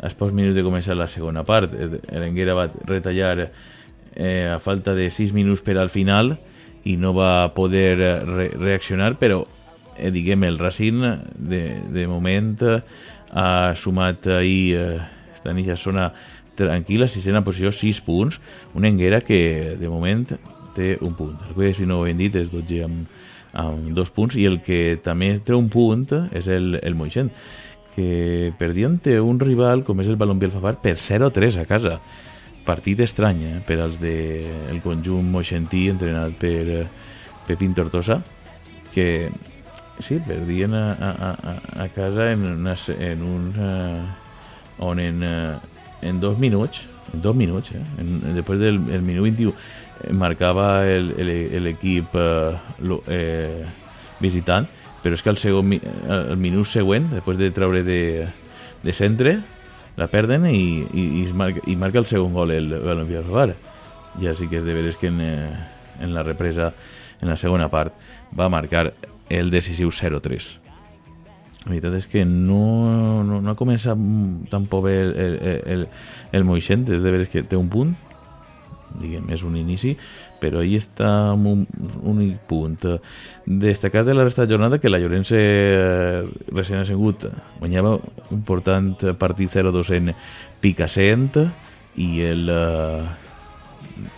als 0.00 0.14
pocs 0.14 0.32
minuts 0.32 0.56
de 0.56 0.64
començar 0.64 0.96
la 0.96 1.10
segona 1.10 1.44
part 1.44 1.74
l'Enguera 1.74 2.56
va 2.56 2.68
retallar 2.86 3.50
eh, 4.14 4.48
a 4.54 4.58
falta 4.62 4.94
de 4.94 5.10
6 5.10 5.34
minuts 5.34 5.60
per 5.60 5.76
al 5.78 5.90
final 5.90 6.36
i 6.84 6.96
no 6.96 7.12
va 7.16 7.50
poder 7.54 7.96
re 7.98 8.48
reaccionar 8.54 9.16
però 9.18 9.42
eh, 9.98 10.10
diguem, 10.14 10.44
el 10.44 10.58
Racing 10.58 11.02
de, 11.34 11.62
de 11.92 12.06
moment 12.10 12.56
ha 13.34 13.74
sumat 13.76 14.26
ahir 14.30 14.76
eh, 14.78 15.02
està 15.34 15.52
en 15.52 15.60
aquesta 15.60 15.90
zona 15.90 16.08
tranquil·la, 16.54 17.08
sisena 17.10 17.42
posició, 17.44 17.72
6 17.74 18.00
punts, 18.06 18.40
una 18.74 18.88
enguera 18.88 19.20
que 19.20 19.74
de 19.80 19.90
moment 19.90 20.26
té 20.74 20.94
un 21.02 21.14
punt. 21.18 21.36
El 21.48 21.54
que 21.56 21.74
si 21.74 21.86
no 21.86 22.00
ho 22.00 22.06
hem 22.06 22.18
dit 22.18 22.34
és 22.38 22.50
12 22.52 22.82
amb, 22.86 23.10
amb 23.54 23.90
dos 23.94 24.10
punts. 24.14 24.36
I 24.36 24.46
el 24.50 24.60
que 24.66 24.98
també 25.02 25.32
té 25.44 25.54
un 25.54 25.70
punt 25.72 26.06
és 26.34 26.50
el, 26.50 26.78
el 26.82 26.98
Moixent 26.98 27.30
que 27.94 28.52
perdien 28.58 28.98
té 28.98 29.20
un 29.22 29.38
rival 29.38 29.84
com 29.86 30.00
és 30.02 30.10
el 30.10 30.18
Balompié 30.18 30.50
Alfafar 30.50 30.76
per 30.82 30.96
0-3 30.98 31.60
a 31.62 31.66
casa. 31.68 31.98
Partit 32.66 33.00
estrany 33.04 33.42
eh, 33.46 33.56
per 33.66 33.78
als 33.84 34.00
del 34.02 34.70
de, 34.72 34.82
conjunt 34.82 35.26
moixentí 35.30 35.86
entrenat 35.92 36.38
per 36.40 36.62
eh, 36.80 36.86
Pepín 37.46 37.74
Tortosa 37.76 38.22
que 38.94 39.28
sí, 40.00 40.18
perdien 40.26 40.74
a, 40.74 40.92
a, 40.92 41.56
a 41.84 41.88
casa 41.94 42.32
en, 42.32 42.46
una, 42.46 42.76
en 42.98 43.22
un... 43.22 43.48
Uh, 43.58 44.24
on 44.78 44.98
en, 44.98 45.22
uh, 45.22 45.58
en 46.02 46.20
dos 46.20 46.38
minuts, 46.38 46.86
en 47.12 47.22
dos 47.22 47.34
minuts, 47.34 47.72
eh? 47.72 47.82
en, 47.98 48.20
després 48.34 48.60
del 48.60 48.80
el 48.92 49.02
minut 49.02 49.24
21 49.24 49.52
eh, 49.52 50.12
marcava 50.12 50.84
l'equip 50.84 52.14
eh, 52.18 52.56
eh, 53.08 53.64
visitant, 54.20 54.68
però 55.02 55.16
és 55.16 55.22
que 55.22 55.32
el, 55.32 55.40
segon, 55.40 55.74
el 55.74 56.40
minut 56.40 56.68
següent, 56.68 57.10
després 57.12 57.38
de 57.40 57.50
treure 57.56 57.82
de, 57.86 58.00
de 58.84 58.96
centre, 58.96 59.38
la 59.96 60.08
perden 60.10 60.48
i, 60.50 60.82
i, 60.82 61.04
i, 61.22 61.24
marca, 61.36 61.62
i 61.70 61.76
marca 61.78 62.00
el 62.00 62.08
segon 62.10 62.34
gol 62.34 62.52
el 62.54 62.72
Balompié 62.82 63.22
Favar. 63.26 63.52
Ja 64.22 64.32
sí 64.38 64.48
que 64.50 64.60
és 64.60 64.66
de 64.66 64.74
veres 64.74 64.96
que 64.98 65.10
en, 65.10 65.20
en 65.20 66.14
la 66.14 66.24
represa, 66.26 66.72
en 67.20 67.30
la 67.30 67.36
segona 67.40 67.70
part, 67.72 67.94
va 68.36 68.50
marcar 68.52 68.92
el 69.30 69.50
decisiu 69.50 69.90
0-3. 69.90 70.50
La 71.64 71.70
veritat 71.72 71.94
és 71.96 72.08
que 72.10 72.24
no, 72.28 73.22
no, 73.24 73.40
no 73.40 73.52
ha 73.52 73.56
començat 73.56 74.00
tampoc 74.52 74.84
bé 74.84 74.98
el, 75.00 75.14
el, 75.16 75.38
el, 75.74 75.86
el 76.36 76.44
Moixent, 76.44 76.84
és 76.92 77.04
de 77.04 77.14
veres 77.14 77.30
que 77.32 77.44
té 77.48 77.56
un 77.56 77.70
punt, 77.72 77.94
diguem, 79.00 79.26
és 79.34 79.42
un 79.46 79.56
inici, 79.58 79.94
però 80.42 80.60
ahí 80.60 80.76
està 80.76 81.08
amb 81.32 81.48
un 81.50 81.64
únic 82.04 82.44
punt. 82.50 82.76
Destacar 83.46 84.04
de 84.04 84.14
la 84.14 84.26
resta 84.26 84.44
de 84.44 84.52
jornada 84.52 84.78
que 84.78 84.92
la 84.92 85.00
Llorença 85.00 85.40
eh, 85.40 86.22
recent 86.52 86.82
assegut 86.82 87.26
guanyava 87.60 87.96
un 87.96 88.36
important 88.36 88.92
partit 89.18 89.56
0-2 89.56 89.94
en 89.96 90.14
Picassent 90.60 91.40
i 91.96 92.10
el 92.28 92.50
eh, 92.52 93.04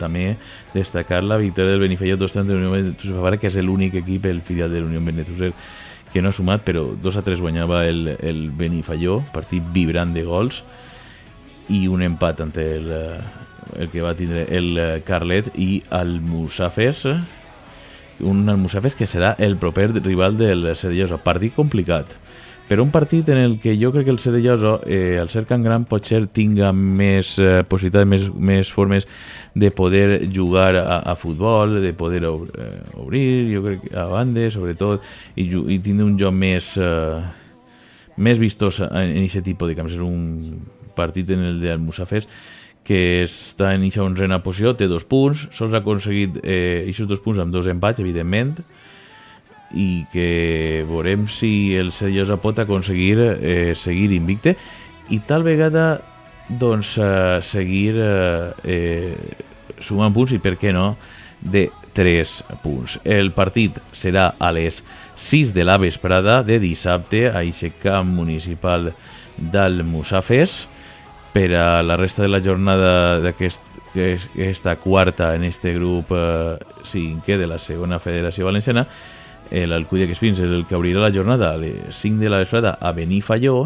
també 0.01 0.33
destacar 0.77 1.23
la 1.25 1.41
victòria 1.41 1.73
del 1.75 1.83
Benifelló 1.83 2.19
2-3 2.21 2.45
de 2.45 2.55
l'Unió 2.55 2.71
Benetússer 2.77 3.39
que 3.41 3.49
és 3.51 3.59
l'únic 3.65 3.97
equip, 4.03 4.29
el 4.29 4.43
filial 4.45 4.71
de 4.73 4.85
l'Unió 4.85 5.01
Benetússer 5.01 5.53
que 6.13 6.23
no 6.23 6.31
ha 6.31 6.37
sumat, 6.37 6.63
però 6.65 6.87
2 7.03 7.17
a 7.19 7.23
3 7.27 7.41
guanyava 7.43 7.85
el, 7.85 8.07
el 8.21 8.47
Benifalló, 8.57 9.19
partit 9.35 9.65
vibrant 9.75 10.15
de 10.15 10.23
gols, 10.25 10.63
i 11.69 11.87
un 11.91 12.05
empat 12.07 12.41
entre 12.45 12.67
el, 12.79 12.93
el 13.77 13.91
que 13.91 14.05
va 14.05 14.15
tindre 14.17 14.47
el 14.55 14.79
Carlet 15.05 15.51
i 15.59 15.83
el 15.99 16.21
Musafes, 16.23 17.03
un 18.25 18.47
Musafes 18.63 18.97
que 18.97 19.09
serà 19.11 19.35
el 19.43 19.59
proper 19.61 19.91
rival 19.99 20.39
del 20.39 20.71
Cedillosa. 20.77 21.19
Partit 21.21 21.57
complicat, 21.57 22.15
però 22.69 22.83
un 22.83 22.91
partit 22.91 23.29
en 23.31 23.39
el 23.39 23.59
que 23.63 23.77
jo 23.79 23.93
crec 23.95 24.09
que 24.09 24.11
el 24.11 24.19
Cedillosa, 24.19 24.81
eh, 24.87 25.19
al 25.21 25.29
ser 25.31 25.45
Can 25.47 25.63
Gran, 25.63 25.85
potser 25.87 26.25
tinga 26.35 26.73
més 26.75 27.37
eh, 27.39 27.63
possibilitats, 27.69 28.09
més, 28.11 28.27
més 28.35 28.73
formes 28.75 29.07
de 29.55 29.71
poder 29.71 30.27
jugar 30.35 30.73
a, 30.81 30.99
a 31.13 31.15
futbol, 31.15 31.79
de 31.83 31.93
poder 31.95 32.25
eh, 32.27 32.69
obrir, 32.99 33.27
jo 33.55 33.63
crec 33.69 33.87
a 33.95 34.09
banda, 34.11 34.51
sobretot, 34.51 35.07
i, 35.39 35.47
i 35.47 35.79
tindre 35.79 36.09
un 36.09 36.19
joc 36.19 36.35
més, 36.35 36.73
eh, 36.75 37.23
més 38.19 38.43
vistós 38.43 38.83
en 38.83 39.15
aquest 39.23 39.47
tipus 39.47 39.71
de 39.71 39.79
camps. 39.79 39.95
És 39.95 40.03
un 40.03 40.59
partit 40.99 41.31
en 41.37 41.47
el 41.47 41.61
del 41.63 41.79
Musafes 41.79 42.27
que 42.87 43.25
està 43.25 43.73
en 43.75 43.83
aquesta 43.83 44.05
onzena 44.07 44.43
posició, 44.43 44.75
té 44.79 44.87
dos 44.91 45.07
punts, 45.07 45.49
sols 45.55 45.75
ha 45.75 45.83
aconseguit 45.83 46.39
eh, 46.43 46.85
aquests 46.85 47.11
dos 47.11 47.23
punts 47.23 47.43
amb 47.43 47.55
dos 47.55 47.67
empats, 47.71 48.03
evidentment, 48.03 48.55
i 49.75 50.07
que 50.13 50.85
veurem 50.89 51.27
si 51.29 51.75
el 51.77 51.93
Seriosa 51.93 52.39
pot 52.43 52.59
aconseguir 52.63 53.19
eh, 53.19 53.75
seguir 53.75 54.13
invicte 54.15 54.57
i 55.11 55.19
tal 55.27 55.43
vegada 55.47 56.01
doncs, 56.49 56.97
eh, 56.99 57.41
seguir 57.43 57.97
eh, 57.99 58.53
eh, 58.63 59.17
sumant 59.83 60.15
punts 60.15 60.37
i 60.37 60.41
per 60.43 60.55
què 60.61 60.73
no 60.75 60.95
de 61.41 61.67
3 61.97 62.37
punts. 62.63 62.99
El 63.05 63.33
partit 63.35 63.81
serà 63.97 64.35
a 64.39 64.53
les 64.55 64.83
6 65.17 65.53
de 65.57 65.65
la 65.65 65.79
vesprada 65.81 66.43
de 66.47 66.61
dissabte 66.63 67.27
a 67.31 67.43
Ixecamp 67.45 68.15
Municipal 68.15 68.93
d'Almussafes. 69.37 70.67
Per 71.37 71.51
a 71.53 71.83
la 71.85 71.97
resta 72.01 72.23
de 72.25 72.31
la 72.33 72.41
jornada 72.41 73.19
d'aquesta 73.21 73.77
aquest, 73.97 74.67
quarta 74.83 75.35
en 75.35 75.45
este 75.45 75.73
grup 75.75 76.13
eh, 76.13 76.57
cinquè 76.85 77.37
de 77.39 77.47
la 77.47 77.59
segona 77.59 77.99
Federació 77.99 78.47
Valenciana, 78.47 78.87
l'Alcúdia 79.51 80.07
que 80.09 80.17
Espins 80.17 80.41
és 80.43 80.51
el 80.51 80.65
que 80.67 80.77
obrirà 80.79 81.03
la 81.05 81.13
jornada 81.15 81.53
a 81.55 81.61
les 81.61 81.95
5 81.95 82.23
de 82.23 82.31
la 82.33 82.41
vesprada 82.43 82.77
a 82.81 82.93
Benifalló 82.97 83.59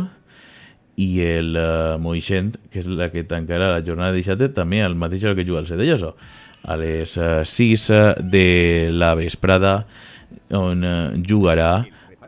i 1.00 1.08
el 1.24 1.56
uh, 1.56 1.96
Moixent, 2.02 2.52
que 2.70 2.82
és 2.82 2.88
la 2.88 3.08
que 3.12 3.24
tancarà 3.28 3.70
la 3.72 3.84
jornada 3.86 4.12
de 4.12 4.20
dissabte, 4.20 4.50
també 4.52 4.82
al 4.84 4.98
mateix 4.98 5.24
que 5.36 5.46
juga 5.48 5.62
el 5.62 5.70
Cedelloso, 5.70 6.14
a 6.62 6.76
les 6.76 7.16
uh, 7.16 7.40
6 7.46 7.86
de 8.28 8.90
la 8.92 9.14
vesprada, 9.16 9.78
on 10.52 10.84
uh, 10.84 10.96
jugarà 11.24 11.72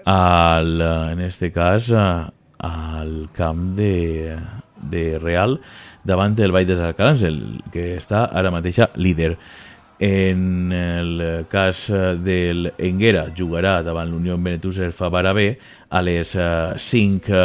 al, 0.08 0.80
en 1.12 1.20
este 1.20 1.52
cas 1.52 1.90
uh, 1.92 2.30
al 2.62 3.28
camp 3.36 3.74
de, 3.76 4.38
de 4.90 5.18
Real 5.18 5.58
davant 6.02 6.34
del 6.34 6.54
Vall 6.54 6.66
dels 6.66 6.82
Alcalans, 6.82 7.22
el 7.26 7.38
que 7.74 7.96
està 7.98 8.24
ara 8.32 8.50
mateixa 8.54 8.88
líder. 8.96 9.36
En 10.04 10.72
el 10.72 11.46
cas 11.46 11.84
del 12.24 12.72
Enguera 12.76 13.28
jugarà 13.38 13.76
davant 13.86 14.08
l'Unió 14.10 14.34
Benetús 14.34 14.80
Favara 14.98 15.30
B 15.30 15.44
a 15.94 16.00
les 16.02 16.32
5 16.34 17.42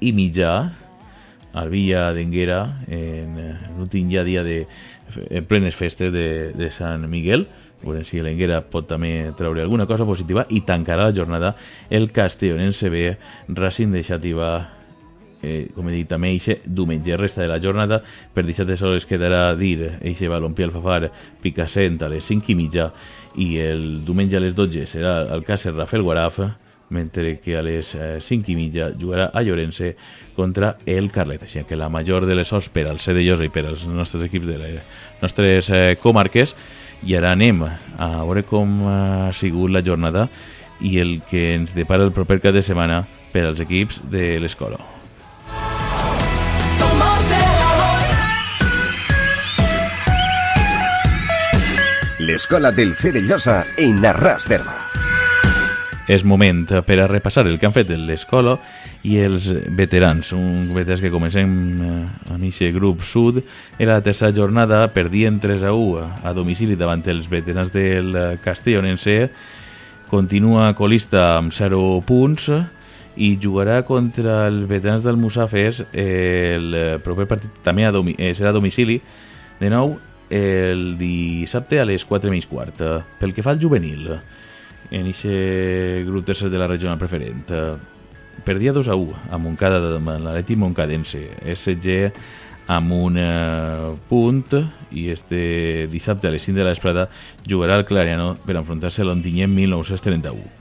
i 0.00 0.12
mitja. 0.16 0.54
Al 1.52 1.68
Villa 1.68 2.06
d'Enguera 2.16 2.62
en 2.88 3.36
l'últim 3.76 4.08
ja 4.08 4.24
dia 4.24 4.40
de 4.40 4.62
en 5.28 5.44
plenes 5.44 5.76
festes 5.76 6.08
de, 6.08 6.54
de 6.56 6.70
Sant 6.72 7.04
Miguel. 7.12 7.44
Veurem 7.84 8.08
si 8.08 8.24
l'Enguera 8.24 8.62
pot 8.64 8.88
també 8.88 9.34
treure 9.36 9.60
alguna 9.60 9.84
cosa 9.84 10.08
positiva 10.08 10.46
i 10.48 10.64
tancarà 10.64 11.10
la 11.10 11.16
jornada 11.20 11.52
el 11.90 12.08
Castellonense 12.08 12.88
B 12.88 13.04
Racing 13.52 13.92
de 13.92 14.02
Xativa 14.02 14.77
eh, 15.42 15.68
com 15.74 15.88
he 15.88 15.96
dit 15.96 16.08
també 16.10 16.32
eixe 16.34 16.60
diumenge 16.64 17.16
resta 17.16 17.42
de 17.42 17.48
la 17.50 17.60
jornada 17.62 18.00
per 18.34 18.44
dissabte 18.46 18.76
sols 18.80 19.06
quedarà 19.08 19.54
dir 19.58 19.98
eixe 20.00 20.30
balompié 20.30 20.68
al 20.68 20.74
Fafar 20.74 21.10
Picassent 21.42 22.00
a 22.02 22.12
les 22.12 22.24
5 22.24 22.52
i 22.52 22.58
mitja 22.58 22.90
i 23.38 23.56
el 23.62 24.04
diumenge 24.06 24.38
a 24.38 24.42
les 24.42 24.56
12 24.56 24.86
serà 24.90 25.20
el 25.34 25.44
Càcer 25.46 25.74
Rafael 25.76 26.02
Guaraf 26.02 26.40
mentre 26.90 27.38
que 27.40 27.56
a 27.56 27.62
les 27.62 27.92
5 27.94 28.48
i 28.48 28.56
mitja 28.56 28.90
jugarà 28.98 29.28
a 29.34 29.42
Llorense 29.44 29.94
contra 30.36 30.76
el 30.86 31.10
Carlet. 31.12 31.44
Així 31.44 31.62
que 31.68 31.76
la 31.76 31.90
major 31.92 32.26
de 32.26 32.36
les 32.38 32.48
sorts 32.48 32.70
per 32.72 32.86
al 32.88 32.98
de 32.98 33.22
Llosa 33.22 33.44
i 33.44 33.52
per 33.52 33.66
als 33.66 33.86
nostres 33.86 34.24
equips 34.24 34.46
de 34.48 34.58
les 34.58 34.82
nostres 35.22 35.70
eh, 35.70 35.96
comarques 36.00 36.56
i 37.06 37.14
ara 37.14 37.32
anem 37.32 37.62
a 37.62 38.08
veure 38.24 38.42
com 38.42 38.80
ha 38.88 39.32
sigut 39.32 39.70
la 39.70 39.84
jornada 39.84 40.28
i 40.80 40.98
el 40.98 41.20
que 41.30 41.54
ens 41.54 41.74
depara 41.74 42.04
el 42.04 42.14
proper 42.14 42.40
cap 42.40 42.54
de 42.54 42.62
setmana 42.62 43.04
per 43.32 43.46
als 43.46 43.60
equips 43.60 44.02
de 44.10 44.38
l'escola. 44.40 44.97
L'escola 52.28 52.68
del 52.76 52.92
Cerellosa 52.92 53.62
en 53.80 54.02
Arras 54.04 54.44
d'Herba. 54.50 54.74
És 56.12 56.26
moment 56.28 56.58
per 56.84 56.98
a 57.00 57.06
repassar 57.08 57.46
el 57.48 57.54
que 57.56 57.64
han 57.64 57.72
fet 57.72 57.88
l'escola 57.96 58.58
i 59.08 59.14
els 59.24 59.46
veterans. 59.78 60.34
Un 60.36 60.66
veterans 60.76 61.00
que 61.00 61.08
comencem 61.08 61.54
eh, 61.80 61.92
amb 62.34 62.44
aquest 62.50 62.74
grup 62.76 63.00
sud. 63.00 63.38
Era 63.78 63.94
la 63.94 64.04
tercera 64.04 64.34
jornada, 64.36 64.82
perdien 64.92 65.38
3 65.40 65.64
a 65.64 65.72
1 65.72 66.02
a 66.28 66.34
domicili 66.36 66.76
davant 66.76 67.06
els 67.08 67.30
veterans 67.32 67.72
del 67.72 68.18
Castellonense. 68.44 69.30
Continua 70.10 70.74
colista 70.76 71.38
amb 71.38 71.54
0 71.56 71.80
punts 72.04 72.50
i 73.16 73.30
jugarà 73.40 73.80
contra 73.88 74.42
els 74.50 74.68
veterans 74.68 75.00
del 75.06 75.16
Musafes 75.16 75.80
el 75.96 76.76
proper 77.00 77.24
partit 77.32 77.64
també 77.64 77.88
a 77.88 77.94
eh, 77.96 78.34
serà 78.36 78.52
a 78.52 78.58
domicili 78.60 79.00
de 79.58 79.72
nou 79.72 79.96
el 80.30 80.96
dissabte 80.98 81.80
a 81.80 81.86
les 81.88 82.04
4 82.04 82.30
menys 82.30 82.48
quart. 82.48 82.82
Pel 83.20 83.34
que 83.34 83.44
fa 83.44 83.54
al 83.54 83.62
juvenil, 83.62 84.10
en 84.90 85.08
aquest 85.12 86.04
grup 86.08 86.26
tercer 86.28 86.50
de 86.50 86.58
la 86.60 86.68
regional 86.68 86.98
preferent, 87.00 87.46
perdia 88.44 88.72
2 88.72 88.88
a 88.88 88.96
1 88.96 89.16
a 89.30 89.38
Montcada, 89.38 89.80
amb 89.96 90.12
l'Aleti 90.24 90.56
Montcadense. 90.56 91.24
SG 91.54 92.12
amb 92.68 92.92
un 92.92 93.16
uh, 93.16 93.96
punt 94.08 94.52
i 94.92 95.08
este 95.08 95.88
dissabte 95.88 96.28
a 96.28 96.30
les 96.30 96.44
5 96.44 96.58
de 96.58 96.64
la 96.66 96.74
vesprada 96.74 97.08
jugarà 97.48 97.78
el 97.80 97.86
Clariano 97.88 98.34
per 98.44 98.58
enfrontar-se 98.60 99.02
a 99.02 99.08
l'Ontinyent 99.08 99.54
1931. 99.56 100.56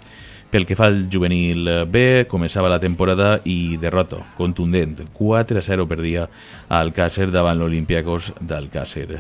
Pel 0.48 0.64
que 0.64 0.78
fa 0.80 0.88
al 0.88 1.10
juvenil 1.12 1.68
B, 1.92 2.24
començava 2.32 2.70
la 2.72 2.80
temporada 2.80 3.42
i 3.44 3.76
derrota 3.82 4.22
contundent, 4.38 5.02
4 5.12 5.60
a 5.60 5.64
0 5.66 5.88
perdia 5.92 6.24
al 6.72 6.94
Càcer 6.96 7.28
davant 7.34 7.60
l'Olimpiakos 7.60 8.32
d'Alcàcer 8.40 9.20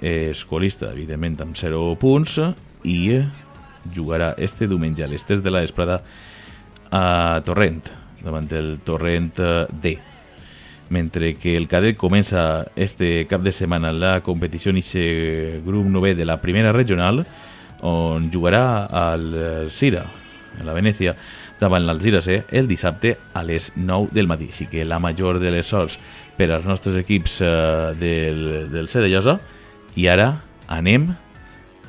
escolista, 0.00 0.90
evidentment, 0.92 1.40
amb 1.44 1.56
0 1.56 1.94
punts 2.00 2.38
i 2.84 2.98
jugarà 3.94 4.34
este 4.38 4.66
diumenge 4.66 5.04
a 5.04 5.08
les 5.10 5.24
3 5.24 5.42
de 5.42 5.52
la 5.52 5.62
vesprada 5.64 6.00
a 6.90 7.40
Torrent, 7.44 7.82
davant 8.22 8.46
del 8.50 8.78
Torrent 8.84 9.32
D. 9.82 9.96
Mentre 10.88 11.34
que 11.34 11.56
el 11.56 11.66
cadet 11.66 11.96
comença 11.98 12.66
este 12.76 13.26
cap 13.26 13.42
de 13.42 13.50
setmana 13.50 13.90
la 13.92 14.20
competició 14.22 14.70
en 14.70 14.78
aquest 14.78 15.64
grup 15.66 15.86
9 15.90 16.14
de 16.14 16.24
la 16.24 16.40
primera 16.40 16.72
regional, 16.72 17.24
on 17.82 18.30
jugarà 18.32 18.86
al 18.86 19.68
Cira, 19.70 20.06
a 20.60 20.64
la 20.64 20.76
Venècia, 20.76 21.16
davant 21.60 21.84
l'Alzira 21.86 22.20
C, 22.22 22.44
el 22.50 22.68
dissabte 22.68 23.16
a 23.34 23.42
les 23.42 23.72
9 23.74 24.12
del 24.12 24.28
matí. 24.28 24.50
Així 24.52 24.68
que 24.70 24.84
la 24.84 25.00
major 25.00 25.40
de 25.40 25.50
les 25.50 25.66
sols 25.66 25.98
per 26.36 26.50
als 26.52 26.66
nostres 26.68 26.96
equips 27.00 27.40
eh, 27.40 27.50
del, 27.98 28.70
del 28.72 28.88
C 28.88 29.00
de 29.00 29.10
Llosa, 29.10 29.38
i 29.96 30.06
ara 30.12 30.36
anem 30.68 31.08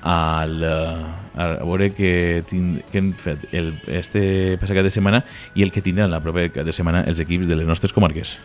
al, 0.07 0.63
a 0.63 1.47
veure 1.61 1.89
què, 1.93 2.11
tin, 2.49 2.77
què 2.91 3.01
han 3.01 3.11
fet 3.19 3.43
el, 3.51 3.73
este 3.99 4.57
passat 4.61 4.79
de 4.85 4.93
setmana 4.93 5.23
i 5.55 5.65
el 5.65 5.73
que 5.75 5.83
tindran 5.85 6.13
la 6.13 6.21
propera 6.23 6.63
de 6.63 6.75
setmana 6.75 7.03
els 7.09 7.19
equips 7.23 7.49
de 7.49 7.59
les 7.59 7.67
nostres 7.67 7.93
comarques. 7.93 8.37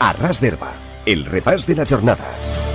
A 0.00 0.12
ras 0.16 0.40
d'herba, 0.40 0.72
el 1.06 1.26
repàs 1.26 1.66
de 1.66 1.74
la 1.76 1.86
jornada. 1.88 2.65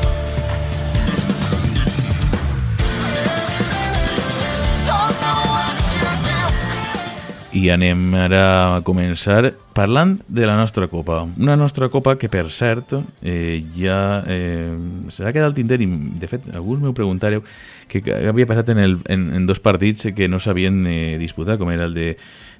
I 7.52 7.66
anem 7.68 8.14
ara 8.16 8.44
a 8.78 8.82
començar 8.88 9.50
parlant 9.76 10.14
de 10.32 10.46
la 10.48 10.54
nostra 10.56 10.88
copa. 10.88 11.26
Una 11.36 11.58
nostra 11.60 11.90
copa 11.92 12.14
que, 12.16 12.30
per 12.32 12.46
cert, 12.48 12.94
eh, 13.22 13.60
ja 13.76 14.24
eh, 14.24 14.72
s'ha 15.12 15.34
quedat 15.34 15.50
al 15.50 15.58
tinter 15.58 15.82
i, 15.84 15.88
de 16.22 16.30
fet, 16.32 16.48
alguns 16.56 16.80
m'heu 16.80 16.96
preguntareu 16.96 17.44
què 17.92 18.00
havia 18.30 18.48
passat 18.48 18.72
en, 18.72 18.80
el, 18.80 18.96
en, 19.12 19.26
en 19.36 19.50
dos 19.50 19.60
partits 19.60 20.08
que 20.16 20.30
no 20.32 20.40
s'havien 20.40 20.86
eh, 20.88 21.18
disputat, 21.20 21.60
com 21.60 21.74
era 21.74 21.90
el 21.90 21.98
de 21.98 22.14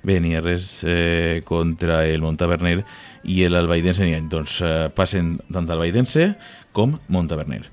Benierres 0.04 0.82
eh, 0.84 1.40
contra 1.48 2.02
el 2.10 2.20
Montaverner 2.26 2.82
i 3.24 3.40
l'Albaidense. 3.48 4.12
Doncs 4.28 4.60
eh, 4.60 4.74
passen 4.92 5.38
tant 5.48 5.72
Albaidense 5.72 6.34
com 6.76 6.98
Montaverner. 7.08 7.64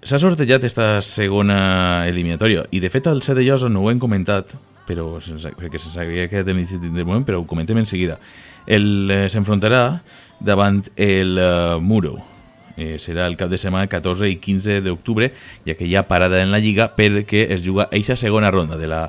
S'ha 0.00 0.16
sortejat 0.22 0.64
esta 0.64 1.02
segona 1.04 2.08
eliminatòria 2.08 2.64
i, 2.72 2.80
de 2.80 2.88
fet, 2.88 3.04
al 3.10 3.20
C 3.20 3.36
de 3.36 3.44
Llosa 3.44 3.68
no 3.68 3.84
ho 3.84 3.92
hem 3.92 4.00
comentat, 4.00 4.56
però 4.88 5.18
sense, 5.20 5.52
perquè 5.58 5.80
se'ns 5.80 5.98
havia 6.00 6.28
quedat 6.30 6.48
en 6.48 6.64
de 6.64 7.04
moment, 7.04 7.26
però 7.26 7.42
ho 7.42 7.46
comentem 7.46 7.78
en 7.78 7.86
seguida. 7.86 8.18
El 8.66 9.10
eh, 9.10 9.28
s'enfrontarà 9.28 10.00
davant 10.40 10.82
el 10.96 11.36
eh, 11.38 11.76
Muro. 11.80 12.16
Eh, 12.78 12.96
serà 13.02 13.26
el 13.26 13.36
cap 13.36 13.50
de 13.50 13.58
setmana 13.58 13.90
14 13.90 14.28
i 14.30 14.38
15 14.38 14.80
d'octubre, 14.86 15.32
ja 15.66 15.74
que 15.74 15.84
hi 15.84 15.96
ha 15.98 16.06
parada 16.06 16.40
en 16.42 16.52
la 16.54 16.62
Lliga 16.62 16.92
perquè 16.94 17.48
es 17.50 17.64
juga 17.66 17.88
eixa 17.90 18.16
segona 18.16 18.52
ronda 18.54 18.78
de 18.78 18.86
la 18.86 19.08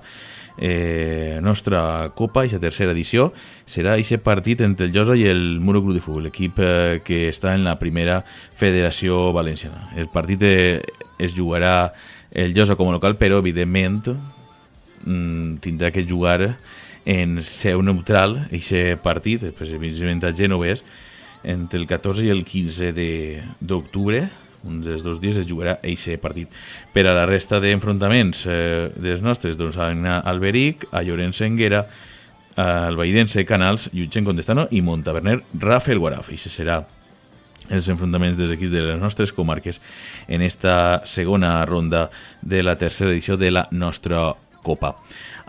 eh, 0.58 1.38
nostra 1.42 2.10
Copa, 2.16 2.44
eixa 2.44 2.60
tercera 2.60 2.96
edició. 2.98 3.30
Serà 3.70 3.96
eixe 3.98 4.18
partit 4.18 4.66
entre 4.66 4.90
el 4.90 4.96
Llosa 4.96 5.16
i 5.16 5.28
el 5.30 5.60
Muro 5.62 5.84
Club 5.86 6.00
de 6.00 6.02
Futbol, 6.02 6.28
l'equip 6.28 6.60
eh, 6.60 7.00
que 7.06 7.28
està 7.30 7.54
en 7.56 7.64
la 7.68 7.78
primera 7.80 8.24
federació 8.58 9.30
valenciana. 9.38 9.92
El 9.96 10.10
partit 10.10 10.44
eh, 10.44 10.82
es 11.20 11.38
jugarà 11.38 11.94
el 12.32 12.54
Llosa 12.58 12.76
com 12.76 12.90
a 12.90 12.98
local, 12.98 13.16
però 13.22 13.40
evidentment 13.40 14.18
tindrà 15.04 15.92
que 15.96 16.06
jugar 16.08 16.58
en 17.06 17.40
seu 17.46 17.82
neutral 17.82 18.38
aquest 18.50 19.00
partit, 19.04 19.48
precisament 19.58 20.24
a 20.28 20.34
Genovès, 20.36 20.84
entre 21.44 21.80
el 21.80 21.88
14 21.88 22.26
i 22.28 22.30
el 22.34 22.44
15 22.46 22.92
d'octubre, 23.62 24.28
un 24.68 24.82
dels 24.84 25.04
dos 25.06 25.22
dies 25.22 25.38
es 25.40 25.48
jugarà 25.48 25.78
aquest 25.80 26.20
partit. 26.22 26.52
Per 26.94 27.06
a 27.08 27.16
la 27.16 27.26
resta 27.30 27.62
d'enfrontaments 27.64 28.44
eh, 28.46 28.90
dels 29.00 29.24
nostres, 29.24 29.58
doncs 29.58 29.80
a 29.80 29.90
Alberic, 30.20 30.90
a 30.92 31.04
Llorenç 31.04 31.42
Enguera, 31.48 31.86
al 32.60 32.98
Baidense 33.00 33.46
Canals, 33.48 33.88
Llutxen 33.94 34.26
Contestano 34.28 34.68
i 34.76 34.82
Montaverner 34.84 35.38
Rafael 35.62 36.02
Guaraf. 36.02 36.34
I 36.36 36.40
serà 36.42 36.82
els 37.70 37.88
enfrontaments 37.88 38.36
dels 38.36 38.52
equips 38.56 38.74
de 38.74 38.84
les 38.84 39.00
nostres 39.00 39.32
comarques 39.32 39.80
en 40.28 40.42
esta 40.42 41.06
segona 41.06 41.64
ronda 41.70 42.10
de 42.42 42.64
la 42.64 42.76
tercera 42.78 43.14
edició 43.14 43.38
de 43.38 43.52
la 43.54 43.68
nostra 43.72 44.34
Copa. 44.64 44.96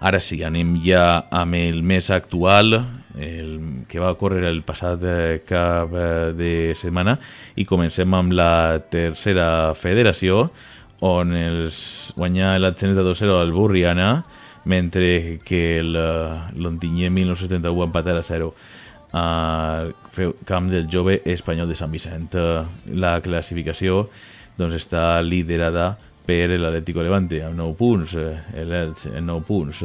Ara 0.00 0.20
sí, 0.22 0.40
anem 0.46 0.78
ja 0.84 1.26
amb 1.28 1.58
el 1.58 1.82
més 1.84 2.08
actual, 2.14 2.72
el 3.20 3.84
que 3.88 4.00
va 4.00 4.14
córrer 4.16 4.46
el 4.48 4.62
passat 4.64 5.04
eh, 5.04 5.40
cap 5.44 5.92
eh, 5.92 6.32
de 6.36 6.52
setmana, 6.78 7.18
i 7.60 7.66
comencem 7.68 8.14
amb 8.16 8.32
la 8.32 8.80
tercera 8.90 9.74
federació, 9.76 10.46
on 11.04 11.32
els 11.36 12.12
guanyà 12.16 12.56
l'Atzeneta 12.60 13.04
2-0 13.04 13.38
al 13.40 13.52
Burriana, 13.52 14.10
mentre 14.64 15.40
que 15.44 15.80
l'Ontinyé 15.84 17.08
1971 17.10 17.86
empatar 17.86 18.18
a 18.20 18.24
0 18.24 18.52
al 19.12 19.94
camp 20.46 20.68
del 20.70 20.86
jove 20.92 21.20
espanyol 21.24 21.68
de 21.68 21.76
Sant 21.76 21.90
Vicent. 21.92 22.34
Eh, 22.34 22.62
La 22.94 23.18
classificació 23.20 24.06
doncs, 24.58 24.76
està 24.76 25.20
liderada 25.24 25.94
per 25.96 26.09
l'Atlético 26.58 27.02
Levante 27.04 27.40
amb 27.44 27.56
9 27.58 27.76
punts, 27.78 28.14
eh, 28.18 28.64
l'Elx 28.66 29.06
amb 29.10 29.26
9 29.28 29.44
punts 29.48 29.82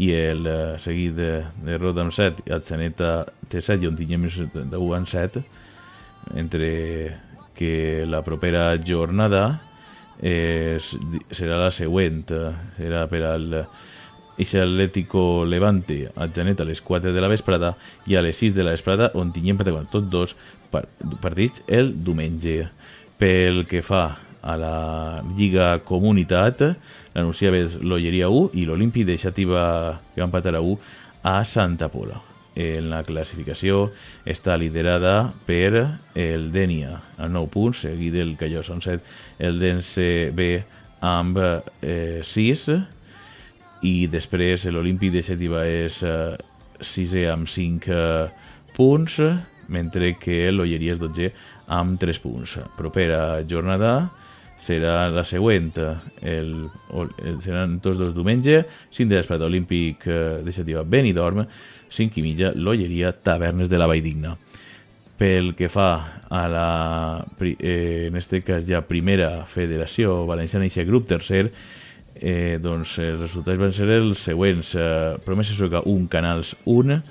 i 0.00 0.10
el 0.16 0.46
eh, 0.46 0.58
seguit 0.82 1.16
de, 1.16 1.30
de 1.66 1.78
Rota 1.78 2.04
amb 2.04 2.14
7, 2.14 2.44
el 2.50 2.62
Zeneta 2.66 3.10
té 3.50 3.62
7 3.62 3.84
i 3.84 3.90
Ontinyé 3.90 4.18
1971 4.22 4.94
amb 4.98 5.10
7, 5.10 5.42
entre 6.36 6.70
que 7.56 8.04
la 8.08 8.22
propera 8.24 8.70
jornada 8.80 9.44
és, 10.20 10.94
serà 11.32 11.58
la 11.60 11.70
següent, 11.74 12.22
eh, 12.32 12.52
serà 12.78 13.06
per 13.10 13.22
al 13.28 13.54
Ixe 14.40 14.62
Atlético 14.62 15.44
Levante 15.44 16.06
a 16.16 16.26
Janet 16.32 16.62
a 16.62 16.64
les 16.64 16.80
4 16.80 17.12
de 17.12 17.20
la 17.20 17.28
vesprada 17.28 17.74
i 18.08 18.16
a 18.16 18.22
les 18.24 18.38
6 18.40 18.54
de 18.56 18.64
la 18.64 18.72
vesprada 18.72 19.10
on 19.20 19.32
tinguem 19.34 19.58
tots 19.90 20.08
dos 20.08 20.36
par- 20.70 20.86
partits 21.20 21.60
el 21.68 21.92
diumenge. 22.04 22.70
Pel 23.20 23.66
que 23.68 23.82
fa 23.84 24.16
a 24.42 24.56
la 24.56 25.22
Lliga 25.36 25.78
Comunitat, 25.84 26.62
l'anunciava 27.14 27.60
l'Olleria 27.82 28.30
1 28.30 28.56
i 28.60 28.66
l'Olímpic 28.68 29.06
de 29.08 29.18
Xativa 29.20 29.62
que 30.14 30.20
va 30.22 30.28
empatar 30.28 30.54
a 30.56 30.62
1 30.64 30.76
a 31.22 31.44
Santa 31.44 31.90
Pola. 31.92 32.20
En 32.60 32.90
la 32.90 33.04
classificació 33.06 33.90
està 34.26 34.56
liderada 34.58 35.30
per 35.46 36.00
el 36.18 36.48
Dènia 36.52 36.96
a 37.16 37.28
9 37.30 37.50
punts, 37.52 37.84
seguit 37.86 38.16
del 38.16 38.34
Calló 38.40 38.64
són 38.66 38.82
7, 38.82 39.04
el 39.38 39.60
Dense 39.60 40.30
B 40.34 40.50
amb 41.00 41.38
eh, 41.40 42.20
6 42.26 42.66
i 43.86 43.94
després 44.12 44.66
l'Olímpic 44.68 45.14
de 45.14 45.22
Xètiva 45.24 45.62
és 45.68 46.02
eh, 46.04 46.34
sisè 46.80 47.28
amb 47.30 47.48
5 47.48 47.94
eh, 47.94 48.26
punts, 48.76 49.20
mentre 49.70 50.14
que 50.20 50.50
l'Olleria 50.50 50.96
és 50.96 51.00
12 51.00 51.30
amb 51.70 52.00
3 52.02 52.20
punts. 52.24 52.58
Propera 52.76 53.40
jornada 53.46 54.10
serà 54.60 55.08
la 55.12 55.24
següent, 55.24 55.72
el, 56.22 56.52
el, 56.92 57.40
seran 57.44 57.78
tots 57.82 57.98
dos 58.00 58.14
diumenge, 58.16 58.62
5 58.92 59.08
de 59.08 59.18
l'esperat 59.18 59.44
olímpic 59.46 60.06
eh, 60.06 60.20
de 60.44 60.54
Xètiva 60.54 60.84
Benidorm, 60.84 61.46
5 61.90 62.20
i 62.20 62.24
mitja, 62.24 62.52
l'Olleria 62.54 63.12
Tavernes 63.12 63.70
de 63.70 63.80
la 63.80 63.88
Valldigna. 63.90 64.36
Pel 65.20 65.52
que 65.56 65.68
fa 65.68 65.90
a 66.32 66.46
la, 66.48 66.68
eh, 67.40 68.06
en 68.08 68.16
este 68.16 68.40
cas 68.44 68.64
ja 68.68 68.80
primera 68.86 69.44
federació 69.44 70.24
valenciana 70.28 70.68
i 70.68 70.84
grup 70.88 71.08
tercer, 71.08 71.50
eh, 72.14 72.58
doncs 72.60 72.98
els 73.00 73.20
resultats 73.20 73.60
van 73.60 73.72
ser 73.72 73.88
els 73.96 74.18
següents. 74.18 74.74
Eh, 74.74 75.18
Promesa 75.24 75.56
Sueca 75.56 75.82
1, 75.84 76.08
Canals 76.08 76.54
1, 76.64 77.02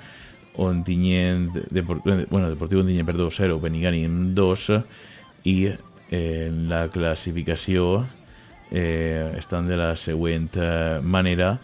on 0.56 0.82
tinguent, 0.84 1.50
Depor 1.70 2.02
eh, 2.06 2.26
bueno, 2.30 2.48
Deportiu 2.50 2.80
Ontinyent, 2.80 3.06
perdó, 3.06 3.30
0, 3.30 3.60
Benigànim 3.62 4.34
2, 4.34 4.66
i 5.44 5.70
en 6.10 6.68
la 6.68 6.88
classificació 6.90 8.04
eh, 8.70 9.34
estan 9.38 9.68
de 9.68 9.76
la 9.78 9.94
següent 9.96 10.50
eh, 10.56 10.98
manera, 11.02 11.54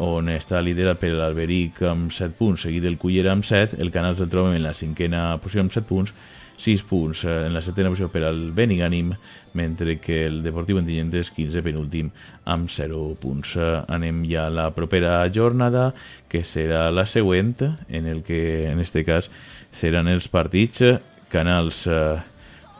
on 0.00 0.30
està 0.32 0.62
liderat 0.64 1.00
per 1.00 1.12
l'Alberic 1.12 1.82
amb 1.84 2.12
7 2.12 2.36
punts, 2.38 2.64
seguit 2.64 2.84
del 2.84 2.96
Cullera 3.00 3.34
amb 3.34 3.44
7, 3.44 3.80
el 3.80 3.92
Canals 3.92 4.20
el 4.20 4.30
trobem 4.32 4.56
en 4.56 4.64
la 4.64 4.76
cinquena 4.76 5.34
posició 5.42 5.66
amb 5.66 5.74
7 5.74 5.88
punts, 5.88 6.14
6 6.60 6.82
punts 6.88 7.24
eh, 7.24 7.34
en 7.48 7.56
la 7.56 7.62
setena 7.64 7.92
posició 7.92 8.10
per 8.12 8.24
al 8.28 8.40
Benigànim, 8.56 9.12
mentre 9.56 9.96
que 10.00 10.22
el 10.28 10.40
Deportiu 10.44 10.80
Ontinyent 10.80 11.12
és 11.20 11.32
15 11.36 11.64
penúltim 11.64 12.10
amb 12.44 12.70
0 12.72 13.14
punts. 13.20 13.56
Eh, 13.56 13.70
Anem 13.92 14.24
ja 14.28 14.46
a 14.48 14.54
la 14.54 14.68
propera 14.76 15.20
jornada, 15.32 15.90
que 16.28 16.44
serà 16.44 16.88
la 16.92 17.06
següent, 17.08 17.56
en 17.88 18.06
el 18.06 18.22
que 18.24 18.70
en 18.70 18.80
este 18.80 19.04
cas 19.04 19.30
seran 19.72 20.08
els 20.08 20.28
partits 20.28 20.84
Canals 21.30 21.84
eh, 21.86 22.18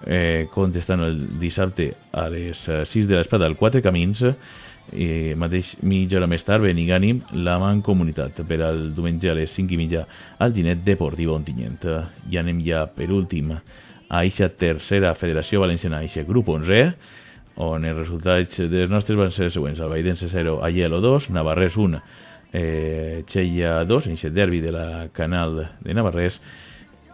eh, 0.06 0.48
contestant 0.52 1.04
el 1.04 1.20
dissabte 1.40 1.90
a 2.12 2.28
les 2.32 2.66
eh, 2.68 2.82
6 2.86 3.08
de 3.08 3.18
l'esplata 3.18 3.46
al 3.48 3.56
Quatre 3.60 3.82
Camins 3.82 4.24
i 4.90 5.36
mateix 5.38 5.76
mitja 5.86 6.18
hora 6.18 6.26
més 6.30 6.42
tard 6.42 6.64
Benigànim 6.64 7.20
la 7.46 7.58
Mancomunitat 7.62 8.42
per 8.48 8.58
al 8.66 8.88
diumenge 8.96 9.30
a 9.30 9.36
les 9.38 9.52
5 9.54 9.76
i 9.76 9.78
mitja 9.78 10.06
al 10.38 10.54
Ginet 10.56 10.82
Deportiu 10.86 11.34
Ontinyent. 11.36 11.86
I 12.30 12.40
anem 12.40 12.62
ja 12.66 12.86
per 12.90 13.10
últim 13.14 13.52
a 13.54 14.24
eixa 14.24 14.48
tercera 14.50 15.14
Federació 15.14 15.62
Valenciana 15.62 16.02
eixa 16.02 16.24
grup 16.26 16.50
11 16.50 16.80
on 17.60 17.84
els 17.84 17.98
resultats 17.98 18.62
dels 18.72 18.90
nostres 18.90 19.18
van 19.18 19.30
ser 19.34 19.46
els 19.46 19.54
següents 19.54 19.80
Albaidense 19.84 20.30
0, 20.32 20.58
Aielo 20.66 21.00
2, 21.04 21.30
Navarrés 21.36 21.76
1 21.78 22.00
eh, 22.52 23.24
Xella 23.28 23.84
2 23.84 24.06
en 24.06 24.16
aquest 24.18 24.34
derbi 24.34 24.60
de 24.60 24.72
la 24.72 25.08
Canal 25.12 25.68
de 25.80 25.94
Navarrés 25.94 26.40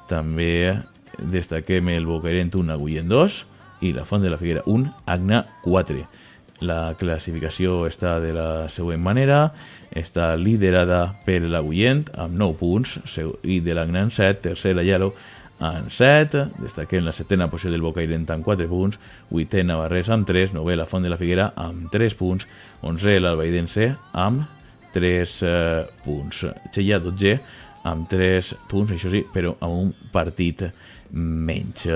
també 0.08 0.76
destaquem 1.18 1.88
el 1.94 2.06
Bocairent 2.06 2.54
1, 2.54 2.72
Agullent 2.72 3.08
2 3.12 3.40
i 3.86 3.92
la 3.96 4.06
Font 4.08 4.24
de 4.24 4.30
la 4.32 4.38
Figuera 4.40 4.62
1, 4.66 4.92
Agna 5.06 5.44
4. 5.64 6.04
La 6.64 6.94
classificació 6.96 7.82
està 7.84 8.16
de 8.22 8.32
la 8.32 8.68
següent 8.72 9.02
manera, 9.04 9.50
està 9.92 10.30
liderada 10.40 11.02
per 11.26 11.42
l'Agullent 11.44 12.06
amb 12.16 12.38
9 12.40 12.56
punts 12.60 12.96
i 13.44 13.60
de 13.60 13.76
l'Agna 13.76 14.06
amb 14.06 14.14
7, 14.16 14.40
tercera 14.48 14.84
Yalo 14.86 15.12
amb 15.60 15.90
7, 15.92 16.46
destaquem 16.60 17.04
la 17.04 17.14
setena 17.16 17.48
posició 17.52 17.72
del 17.72 17.84
Bocairent 17.84 18.28
amb 18.32 18.44
4 18.44 18.68
punts, 18.68 18.98
vuitè 19.30 19.64
Navarrés 19.64 20.08
amb 20.12 20.28
3, 20.28 20.52
novè 20.56 20.76
la 20.76 20.88
Font 20.88 21.04
de 21.04 21.12
la 21.12 21.20
Figuera 21.20 21.50
amb 21.56 21.90
3 21.92 22.16
punts, 22.16 22.48
11 22.84 23.20
l'Albaidense 23.20 23.92
amb 24.12 24.44
3 24.96 25.38
eh, 25.44 25.86
punts. 26.04 26.44
Xella 26.72 27.00
12 27.04 27.36
amb 27.86 28.08
3 28.10 28.52
punts, 28.70 28.92
això 28.96 29.12
sí, 29.12 29.22
però 29.32 29.54
amb 29.60 29.86
un 29.86 29.92
partit 30.12 30.64
menys. 31.10 31.86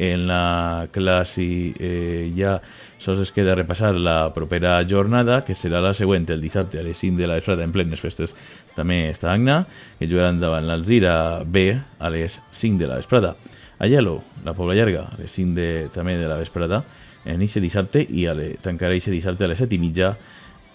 En 0.00 0.22
la 0.24 0.86
classi 0.88 1.74
eh, 1.76 2.32
ja 2.32 2.54
sols 3.00 3.20
es 3.20 3.32
queda 3.32 3.54
repassar 3.54 3.94
la 3.96 4.32
propera 4.32 4.78
jornada, 4.88 5.42
que 5.44 5.56
serà 5.56 5.80
la 5.84 5.92
següent, 5.96 6.24
el 6.32 6.40
dissabte 6.40 6.80
a 6.80 6.84
les 6.84 6.96
5 7.00 7.20
de 7.20 7.28
la 7.28 7.36
vesprada, 7.36 7.64
en 7.64 7.72
plenes 7.72 8.00
festes, 8.00 8.34
també 8.76 9.02
està 9.10 9.32
Agna, 9.32 9.62
que 9.98 10.08
jugaran 10.08 10.40
davant 10.40 10.64
l'Alzira 10.68 11.42
B 11.44 11.72
a 11.74 12.10
les 12.12 12.38
5 12.52 12.80
de 12.80 12.88
la 12.88 13.00
vesprada. 13.00 13.34
A 13.80 13.88
Yelo, 13.88 14.18
la 14.44 14.52
Pobla 14.56 14.76
Llarga, 14.76 15.06
a 15.08 15.20
les 15.20 15.32
5 15.32 15.56
de, 15.56 15.70
també 15.92 16.18
de 16.20 16.28
la 16.28 16.36
vesprada, 16.40 16.82
en 17.24 17.40
eixe 17.44 17.60
dissabte, 17.60 18.00
i 18.04 18.26
a 18.28 18.36
le, 18.36 18.54
tancarà 18.60 18.96
eixe 18.96 19.12
dissabte 19.12 19.44
a 19.44 19.50
les 19.52 19.60
7 19.60 19.76
i 19.76 19.80
mitja 19.80 20.14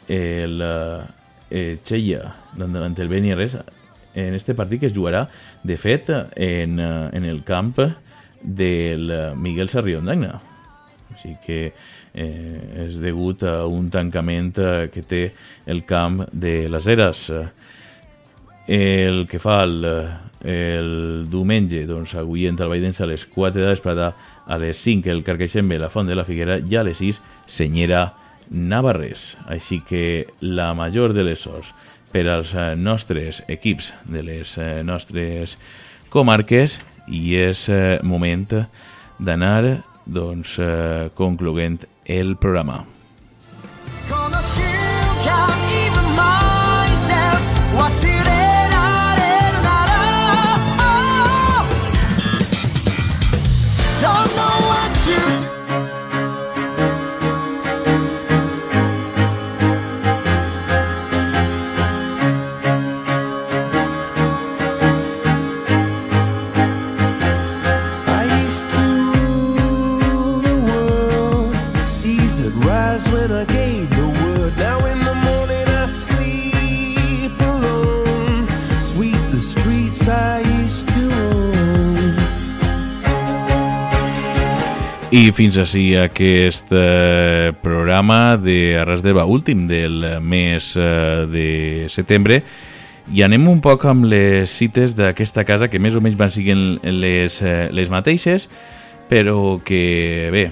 el 0.07 0.61
eh, 1.49 1.77
Cheia 1.85 2.21
davant 2.57 2.97
el 3.01 3.09
Benires 3.09 3.57
en 4.15 4.33
este 4.33 4.55
partit 4.55 4.79
que 4.79 4.87
es 4.87 4.95
jugarà 4.95 5.27
de 5.63 5.77
fet 5.77 6.09
en, 6.09 6.79
eh, 6.79 7.09
en 7.13 7.25
el 7.25 7.43
camp 7.43 7.77
del 8.41 9.11
eh, 9.11 9.35
Miguel 9.35 9.69
Sarrión 9.69 10.05
d'Agna. 10.05 10.39
Així 11.13 11.35
que 11.43 11.59
eh, 11.67 12.85
és 12.87 12.97
degut 13.01 13.43
a 13.43 13.65
un 13.67 13.89
tancament 13.93 14.55
eh, 14.57 14.87
que 14.93 15.03
té 15.05 15.25
el 15.67 15.83
camp 15.85 16.23
de 16.31 16.65
les 16.71 16.87
Eres 16.87 17.29
el 18.65 19.27
que 19.29 19.37
fa 19.37 19.59
el, 19.61 19.83
el 20.41 21.27
diumenge 21.29 21.83
doncs, 21.85 22.15
a 22.17 22.23
Guillent 22.25 22.57
al 22.61 22.71
Valldense 22.71 23.03
a 23.05 23.09
les 23.09 23.27
4 23.29 23.61
de 23.61 23.67
l'esprada 23.69 24.07
a 24.45 24.57
les 24.61 24.79
5 24.81 25.11
el 25.13 25.21
Carqueixembe 25.25 25.77
la 25.77 25.91
Font 25.93 26.09
de 26.09 26.17
la 26.17 26.25
Figuera 26.25 26.57
i 26.57 26.77
a 26.77 26.85
les 26.85 26.97
6 26.97 27.21
Senyera 27.45 28.07
Navarrés. 28.49 29.35
Així 29.49 29.81
que 29.85 30.27
la 30.41 30.73
major 30.77 31.13
de 31.13 31.25
les 31.25 31.45
sorts 31.45 31.73
per 32.15 32.29
als 32.31 32.53
eh, 32.55 32.75
nostres 32.79 33.41
equips 33.51 33.89
de 34.07 34.21
les 34.23 34.53
eh, 34.55 34.79
nostres 34.87 35.57
comarques 36.13 36.77
i 37.11 37.35
és 37.43 37.65
eh, 37.67 37.99
moment 38.07 38.47
d'anar 39.19 39.81
doncs, 40.05 40.59
concloent 41.17 41.81
el 42.05 42.35
programa. 42.37 42.83
I 85.15 85.29
fins 85.31 85.55
així 85.55 85.93
aquest 85.95 86.73
eh, 86.75 87.53
programa 87.63 88.35
de 88.35 88.75
Arras 88.81 88.99
d'Eva 88.99 89.23
últim 89.31 89.61
del 89.69 90.01
mes 90.19 90.73
eh, 90.75 91.23
de 91.31 91.45
setembre. 91.87 92.41
I 93.15 93.23
anem 93.23 93.45
un 93.47 93.61
poc 93.63 93.85
amb 93.87 94.09
les 94.11 94.51
cites 94.51 94.91
d'aquesta 94.97 95.45
casa 95.47 95.69
que 95.71 95.79
més 95.79 95.95
o 95.95 96.01
menys 96.03 96.17
van 96.19 96.33
siguin 96.35 96.65
les, 96.83 97.37
eh, 97.39 97.69
les 97.71 97.91
mateixes 97.93 98.49
però 99.07 99.61
que 99.63 100.27
bé, 100.35 100.49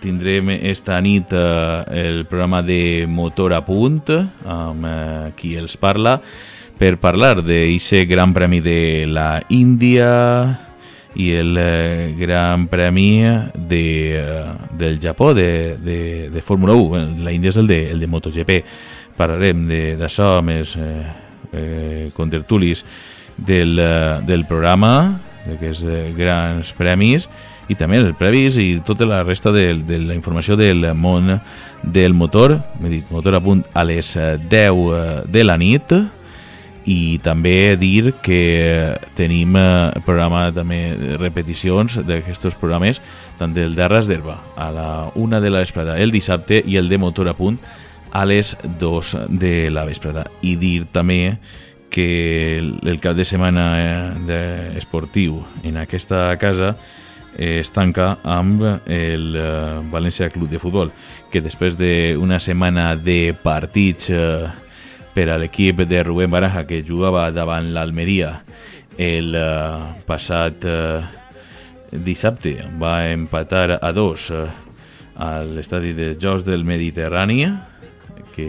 tindrem 0.00 0.54
esta 0.56 1.02
nit 1.04 1.34
eh, 1.36 2.06
el 2.06 2.24
programa 2.30 2.62
de 2.62 3.04
Motor 3.10 3.58
a 3.58 3.60
Punt 3.66 4.08
amb 4.48 4.88
eh, 4.88 5.34
qui 5.36 5.52
els 5.60 5.76
parla 5.76 6.16
per 6.80 6.94
parlar 7.02 7.42
d'aquest 7.42 8.08
gran 8.08 8.32
premi 8.32 8.62
de 8.64 9.04
la 9.10 9.34
Índia 9.52 10.67
i 11.18 11.32
el 11.34 11.56
eh, 11.58 12.14
gran 12.16 12.68
premi 12.70 13.24
de, 13.54 13.84
eh, 14.16 14.44
del 14.78 15.00
Japó 15.02 15.34
de, 15.34 15.76
de, 15.76 16.30
de 16.30 16.42
Fórmula 16.42 16.74
1 16.78 17.24
la 17.24 17.32
Índia 17.34 17.50
és 17.50 17.58
el 17.58 17.66
de, 17.66 17.80
el 17.90 17.98
de 18.00 18.06
MotoGP. 18.06 18.60
Parlarem 19.18 19.66
d'això 19.98 20.38
més 20.46 20.76
eh, 20.78 21.06
eh, 21.52 22.10
contertulis 22.14 22.84
del, 23.36 23.78
eh, 23.82 24.20
del 24.30 24.46
programa 24.46 25.18
d'aquests 25.48 25.82
eh, 25.90 26.02
grans 26.14 26.70
premis 26.78 27.26
i 27.68 27.76
també 27.76 27.98
els 27.98 28.14
previs 28.16 28.56
i 28.62 28.78
tota 28.86 29.06
la 29.08 29.24
resta 29.24 29.50
de, 29.52 29.72
de 29.84 29.98
la 30.00 30.14
informació 30.16 30.56
del 30.56 30.86
món 30.94 31.34
del 31.82 32.14
motor, 32.14 32.56
m'he 32.78 32.94
dit 32.94 33.10
motor 33.12 33.36
a 33.36 33.42
punt 33.42 33.66
a 33.74 33.84
les 33.84 34.14
10 34.14 34.54
eh, 34.54 35.18
de 35.26 35.44
la 35.44 35.58
nit 35.58 35.98
i 36.88 37.18
també 37.20 37.76
dir 37.76 38.14
que 38.24 38.96
tenim 39.18 39.56
eh, 39.60 39.92
programa 40.06 40.46
també 40.56 40.80
repeticions 41.20 41.98
d'aquests 42.08 42.56
programes 42.60 43.02
tant 43.38 43.52
del 43.52 43.76
d'Arras 43.76 44.08
d'Herba 44.08 44.38
a 44.56 44.70
la 44.72 44.88
una 45.14 45.42
de 45.44 45.52
la 45.52 45.60
vesprada 45.64 45.98
el 46.00 46.14
dissabte 46.14 46.62
i 46.64 46.78
el 46.80 46.88
de 46.88 46.98
motor 46.98 47.28
a 47.28 47.36
punt 47.36 47.58
a 48.10 48.24
les 48.24 48.56
2 48.80 49.16
de 49.28 49.68
la 49.70 49.84
vesprada. 49.84 50.24
I 50.40 50.56
dir 50.56 50.86
també 50.92 51.36
que 51.92 52.56
el, 52.56 53.00
cap 53.04 53.16
de 53.16 53.26
setmana 53.28 53.66
eh, 54.24 54.72
esportiu 54.80 55.42
en 55.64 55.76
aquesta 55.76 56.30
casa 56.40 56.70
eh, 57.36 57.60
es 57.60 57.68
tanca 57.72 58.14
amb 58.24 58.64
el 58.88 59.36
València 59.92 60.30
Club 60.32 60.48
de 60.48 60.60
Futbol, 60.62 60.92
que 61.28 61.44
després 61.44 61.76
d'una 61.76 62.40
setmana 62.40 62.94
de 62.96 63.34
partits 63.44 64.08
eh, 64.08 64.48
per 65.18 65.32
a 65.34 65.36
l'equip 65.40 65.80
de 65.82 65.98
Rubén 66.04 66.30
Baraja, 66.30 66.62
que 66.62 66.84
jugava 66.86 67.24
davant 67.34 67.72
l'Almeria 67.74 68.36
el 69.02 69.34
eh, 69.34 70.02
passat 70.06 70.62
eh, 70.62 71.00
dissabte, 71.90 72.52
va 72.78 73.08
empatar 73.10 73.80
a 73.82 73.90
dos 73.90 74.28
eh, 74.30 74.44
a 75.18 75.30
l'estadi 75.42 75.90
dels 75.98 76.20
Jocs 76.22 76.46
del 76.46 76.62
Mediterrani, 76.62 77.48
que 78.36 78.46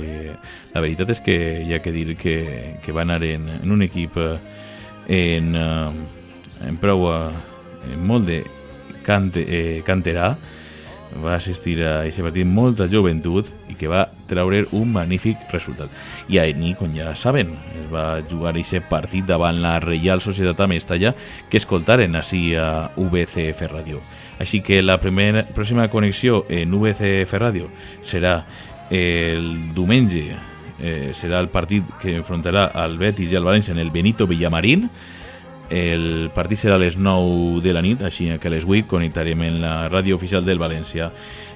la 0.76 0.84
veritat 0.86 1.16
és 1.16 1.24
que 1.26 1.40
hi 1.66 1.74
ha 1.74 1.82
que 1.82 1.96
dir 1.96 2.14
que, 2.22 2.38
que 2.86 2.94
va 2.94 3.02
anar 3.02 3.24
en, 3.26 3.50
en 3.64 3.74
un 3.74 3.82
equip 3.88 4.20
en, 4.22 5.56
en 5.58 6.78
prou 6.78 7.08
en 7.10 8.04
molt 8.06 8.30
de 8.30 8.44
cante, 9.08 9.42
eh, 9.42 9.82
canterà. 9.88 10.36
Va 11.18 11.40
assistir 11.40 11.80
a 11.82 12.04
aquest 12.04 12.22
partit 12.22 12.46
molta 12.46 12.86
joventut 12.86 13.50
que 13.80 13.90
va 13.90 14.06
treure 14.30 14.66
un 14.76 14.92
magnífic 14.94 15.50
resultat. 15.54 15.90
I 16.30 16.42
ahir, 16.44 16.76
com 16.78 16.92
ja 16.94 17.16
saben, 17.16 17.56
es 17.80 17.88
va 17.92 18.22
jugar 18.30 18.54
aquest 18.54 18.90
partit 18.92 19.26
davant 19.26 19.62
la 19.64 19.80
Reial 19.80 20.22
Societat 20.22 20.60
Amestalla 20.68 21.16
que 21.50 21.58
escoltaren 21.58 22.20
així 22.20 22.54
a 22.60 22.92
VCF 22.98 23.72
Ràdio. 23.72 24.04
Així 24.40 24.62
que 24.64 24.82
la 24.82 25.00
primera, 25.00 25.44
pròxima 25.56 25.90
connexió 25.92 26.46
en 26.50 26.72
VCF 26.72 27.40
Ràdio 27.42 27.72
serà 28.08 28.44
el 28.90 29.74
diumenge, 29.76 30.36
eh, 30.80 31.12
serà 31.14 31.40
el 31.40 31.50
partit 31.52 31.88
que 32.02 32.16
enfrontarà 32.18 32.70
al 32.74 32.98
Betis 32.98 33.32
i 33.32 33.38
al 33.38 33.48
València 33.48 33.74
en 33.76 33.80
el 33.80 33.92
Benito 33.92 34.28
Villamarín, 34.28 34.90
el 35.70 36.32
partit 36.34 36.58
serà 36.58 36.80
a 36.80 36.82
les 36.82 36.98
9 36.98 37.62
de 37.62 37.74
la 37.76 37.84
nit, 37.86 38.02
així 38.02 38.32
que 38.42 38.50
a 38.50 38.52
les 38.52 38.66
8 38.66 38.88
connectarem 38.90 39.44
en 39.46 39.60
la 39.62 39.74
ràdio 39.90 40.18
oficial 40.18 40.44
del 40.46 40.58
València, 40.58 41.12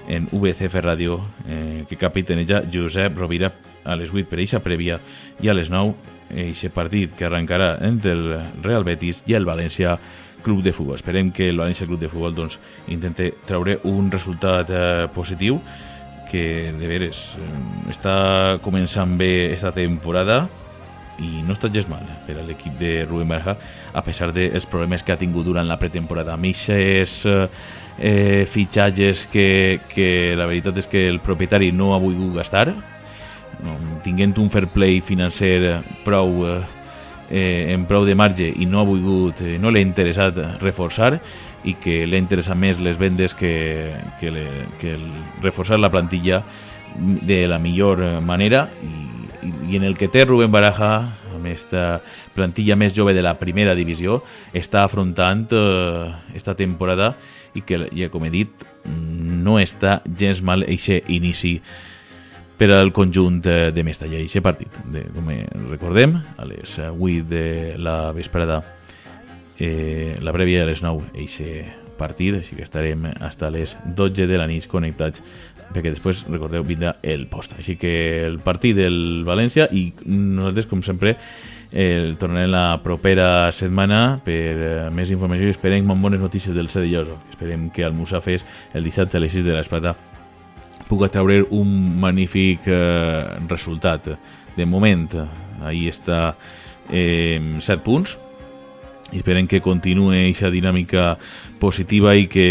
en 0.08 0.28
VCF 0.32 0.82
Ràdio, 0.84 1.20
eh, 1.48 1.84
que 1.89 2.00
capitaneja 2.00 2.63
Josep 2.72 3.18
Rovira 3.18 3.54
a 3.84 3.96
les 4.00 4.12
8 4.12 4.28
per 4.30 4.39
eixa 4.39 4.62
prèvia 4.63 5.00
i 5.44 5.50
a 5.50 5.56
les 5.56 5.70
9 5.72 6.13
eixe 6.34 6.70
partit 6.74 7.13
que 7.16 7.28
arrencarà 7.28 7.78
entre 7.86 8.13
el 8.16 8.24
Real 8.63 8.86
Betis 8.88 9.24
i 9.30 9.36
el 9.38 9.46
València 9.46 9.98
Club 10.44 10.63
de 10.63 10.74
Futbol. 10.74 10.98
Esperem 10.98 11.32
que 11.32 11.48
el 11.50 11.60
València 11.60 11.88
Club 11.88 12.02
de 12.02 12.10
Futbol 12.12 12.36
doncs, 12.36 12.60
intente 12.92 13.32
treure 13.48 13.80
un 13.88 14.10
resultat 14.12 14.72
eh, 14.74 15.08
positiu 15.13 15.62
que 16.32 16.74
de 16.74 16.89
veres 16.89 17.36
eh, 17.38 17.54
està 17.94 18.58
començant 18.66 19.18
bé 19.20 19.54
esta 19.54 19.72
temporada 19.76 20.44
i 21.22 21.44
no 21.46 21.54
està 21.54 21.70
gens 21.72 21.88
mal 21.92 22.04
eh, 22.10 22.18
per 22.26 22.39
a 22.42 22.46
l'equip 22.48 22.76
de 22.80 22.94
Rubén 23.06 23.30
Baraja 23.30 23.56
a 23.94 24.04
pesar 24.04 24.32
dels 24.34 24.66
problemes 24.66 25.06
que 25.06 25.13
ha 25.13 25.20
tingut 25.22 25.46
durant 25.46 25.68
la 25.70 25.78
pretemporada 25.80 26.34
amb 26.34 26.50
eh, 26.50 27.48
fitxatges 27.98 29.28
que, 29.32 29.80
que 29.94 30.34
la 30.38 30.48
veritat 30.50 30.80
és 30.82 30.88
que 30.90 31.06
el 31.10 31.20
propietari 31.24 31.72
no 31.72 31.94
ha 31.94 32.02
volgut 32.02 32.34
gastar. 32.40 32.74
Tinguent 34.04 34.34
un 34.42 34.50
fair 34.50 34.68
play 34.74 35.00
financer 35.06 35.80
prou 36.04 36.42
eh, 36.48 37.74
en 37.74 37.86
prou 37.88 38.06
de 38.06 38.18
marge 38.18 38.50
i 38.50 38.66
no 38.66 38.82
ha 38.82 38.88
volgut, 38.88 39.40
eh, 39.46 39.56
no 39.62 39.72
l'ha 39.72 39.84
interessat 39.84 40.40
reforçar 40.62 41.20
i 41.64 41.78
que 41.80 42.04
l'ha 42.10 42.20
interessat 42.20 42.60
més 42.60 42.82
les 42.84 42.98
vendes 43.00 43.38
que, 43.38 43.94
que, 44.20 44.34
le, 44.34 44.48
que 44.82 44.98
el 44.98 45.08
reforçar 45.46 45.80
la 45.80 45.94
plantilla 45.94 46.44
de 46.98 47.46
la 47.48 47.62
millor 47.62 48.04
manera. 48.22 48.68
I 48.84 49.14
i 49.68 49.76
en 49.76 49.84
el 49.84 49.98
que 49.98 50.08
té 50.08 50.26
Rubén 50.26 50.52
Baraja, 50.52 50.94
amb 51.34 51.44
aquesta 51.44 52.02
plantilla 52.36 52.78
més 52.80 52.94
jove 52.96 53.14
de 53.16 53.24
la 53.26 53.36
primera 53.40 53.76
divisió, 53.76 54.22
està 54.56 54.84
afrontant 54.84 55.46
eh, 55.52 56.12
esta 56.38 56.56
temporada 56.56 57.14
i 57.56 57.63
que, 57.66 57.80
ja 57.96 58.10
com 58.13 58.26
he 58.26 58.32
dit, 58.34 58.66
no 58.86 59.58
està 59.62 60.02
gens 60.20 60.42
mal 60.46 60.66
eixe 60.68 61.02
inici 61.12 61.60
per 62.58 62.70
al 62.76 62.94
conjunt 62.96 63.42
de 63.44 63.84
Mestalla, 63.86 64.22
eixe 64.22 64.44
partit. 64.46 64.76
De, 64.94 65.06
com 65.13 65.30
recordem, 65.72 66.18
a 66.38 66.48
les 66.48 66.78
8 66.80 67.24
de 67.30 67.46
la 67.82 68.12
vesprada, 68.16 68.62
eh, 69.60 70.20
la 70.22 70.34
prèvia 70.36 70.63
a 70.63 70.70
les 70.70 70.84
9, 70.86 71.13
eixe 71.18 71.63
partit, 71.98 72.39
així 72.39 72.58
que 72.58 72.66
estarem 72.66 73.06
fins 73.13 73.44
a 73.44 73.50
les 73.54 73.76
12 73.98 74.28
de 74.28 74.38
la 74.39 74.48
nit 74.50 74.66
connectats 74.70 75.22
perquè 75.74 75.94
després, 75.94 76.24
recordeu, 76.30 76.63
vindrà 76.68 76.96
el 77.02 77.26
post. 77.32 77.56
Així 77.58 77.76
que 77.82 77.94
el 78.28 78.38
partit 78.44 78.78
del 78.78 79.24
València 79.26 79.68
i 79.74 79.88
nosaltres, 80.06 80.68
com 80.70 80.84
sempre, 80.86 81.16
el 81.74 82.18
tornarem 82.22 82.52
la 82.54 82.80
propera 82.86 83.52
setmana 83.52 84.20
per 84.24 84.34
eh, 84.54 84.90
més 84.94 85.10
informació 85.12 85.50
i 85.50 85.54
esperem 85.56 85.90
amb 85.90 86.06
bones 86.06 86.22
notícies 86.22 86.56
del 86.56 86.70
Cedilloso. 86.70 87.18
Esperem 87.34 87.70
que 87.74 87.84
el 87.84 87.96
Musafes 87.98 88.46
el 88.74 88.86
dissabte 88.86 89.18
a 89.18 89.24
les 89.24 89.34
6 89.34 89.48
de 89.48 89.56
l'Esplata 89.58 89.96
puga 90.88 91.10
treure 91.10 91.42
un 91.50 91.74
magnífic 92.00 92.68
eh, 92.70 93.40
resultat. 93.50 94.14
De 94.54 94.68
moment, 94.70 95.10
ahí 95.66 95.88
està 95.90 96.36
eh, 96.92 97.42
7 97.42 97.82
punts, 97.82 98.20
i 99.13 99.21
esperem 99.21 99.47
que 99.47 99.62
continuï 99.62 100.23
aquesta 100.26 100.52
dinàmica 100.54 101.13
positiva 101.62 102.15
i 102.17 102.28
que 102.32 102.47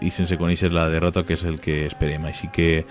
i 0.00 0.10
sense 0.14 0.38
conèixer 0.40 0.70
la 0.72 0.88
derrota 0.92 1.24
que 1.26 1.34
és 1.34 1.44
el 1.44 1.58
que 1.60 1.84
esperem 1.88 2.24
així 2.30 2.50
que 2.54 2.84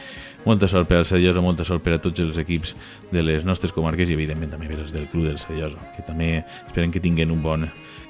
molta 0.45 0.67
sort 0.71 0.87
per 0.87 1.01
al 1.01 1.09
Cellosa 1.09 1.43
molta 1.43 1.65
sort 1.67 1.83
per 1.83 1.97
a 1.97 2.01
tots 2.03 2.21
els 2.23 2.37
equips 2.39 2.75
de 3.11 3.23
les 3.23 3.45
nostres 3.47 3.73
comarques 3.75 4.09
i 4.09 4.15
evidentment 4.15 4.53
també 4.53 4.69
per 4.69 4.81
als 4.81 4.95
del 4.95 5.07
club 5.11 5.27
del 5.27 5.39
Cellosa 5.41 5.93
que 5.95 6.05
també 6.07 6.43
esperem 6.67 6.91
que 6.91 7.03
tinguin 7.03 7.31
un 7.31 7.43
bon 7.43 7.67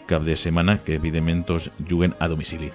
cap 0.07 0.23
de 0.23 0.37
setmana 0.39 0.79
que 0.79 0.95
evidentment 0.97 1.45
tots 1.45 1.69
juguen 1.87 2.15
a 2.19 2.29
domicili 2.31 2.71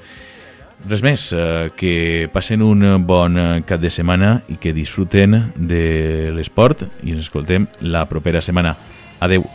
Res 0.83 1.03
més, 1.05 1.29
eh, 1.31 1.71
que 1.79 2.29
passen 2.33 2.63
un 2.67 2.83
bon 3.07 3.39
cap 3.69 3.79
de 3.79 3.91
setmana 3.91 4.33
i 4.51 4.59
que 4.59 4.75
disfruten 4.75 5.39
de 5.55 6.33
l'esport 6.35 6.83
i 7.05 7.15
ens 7.15 7.29
escoltem 7.29 7.69
la 7.87 8.09
propera 8.11 8.43
setmana. 8.43 8.75
Adeu. 9.23 9.47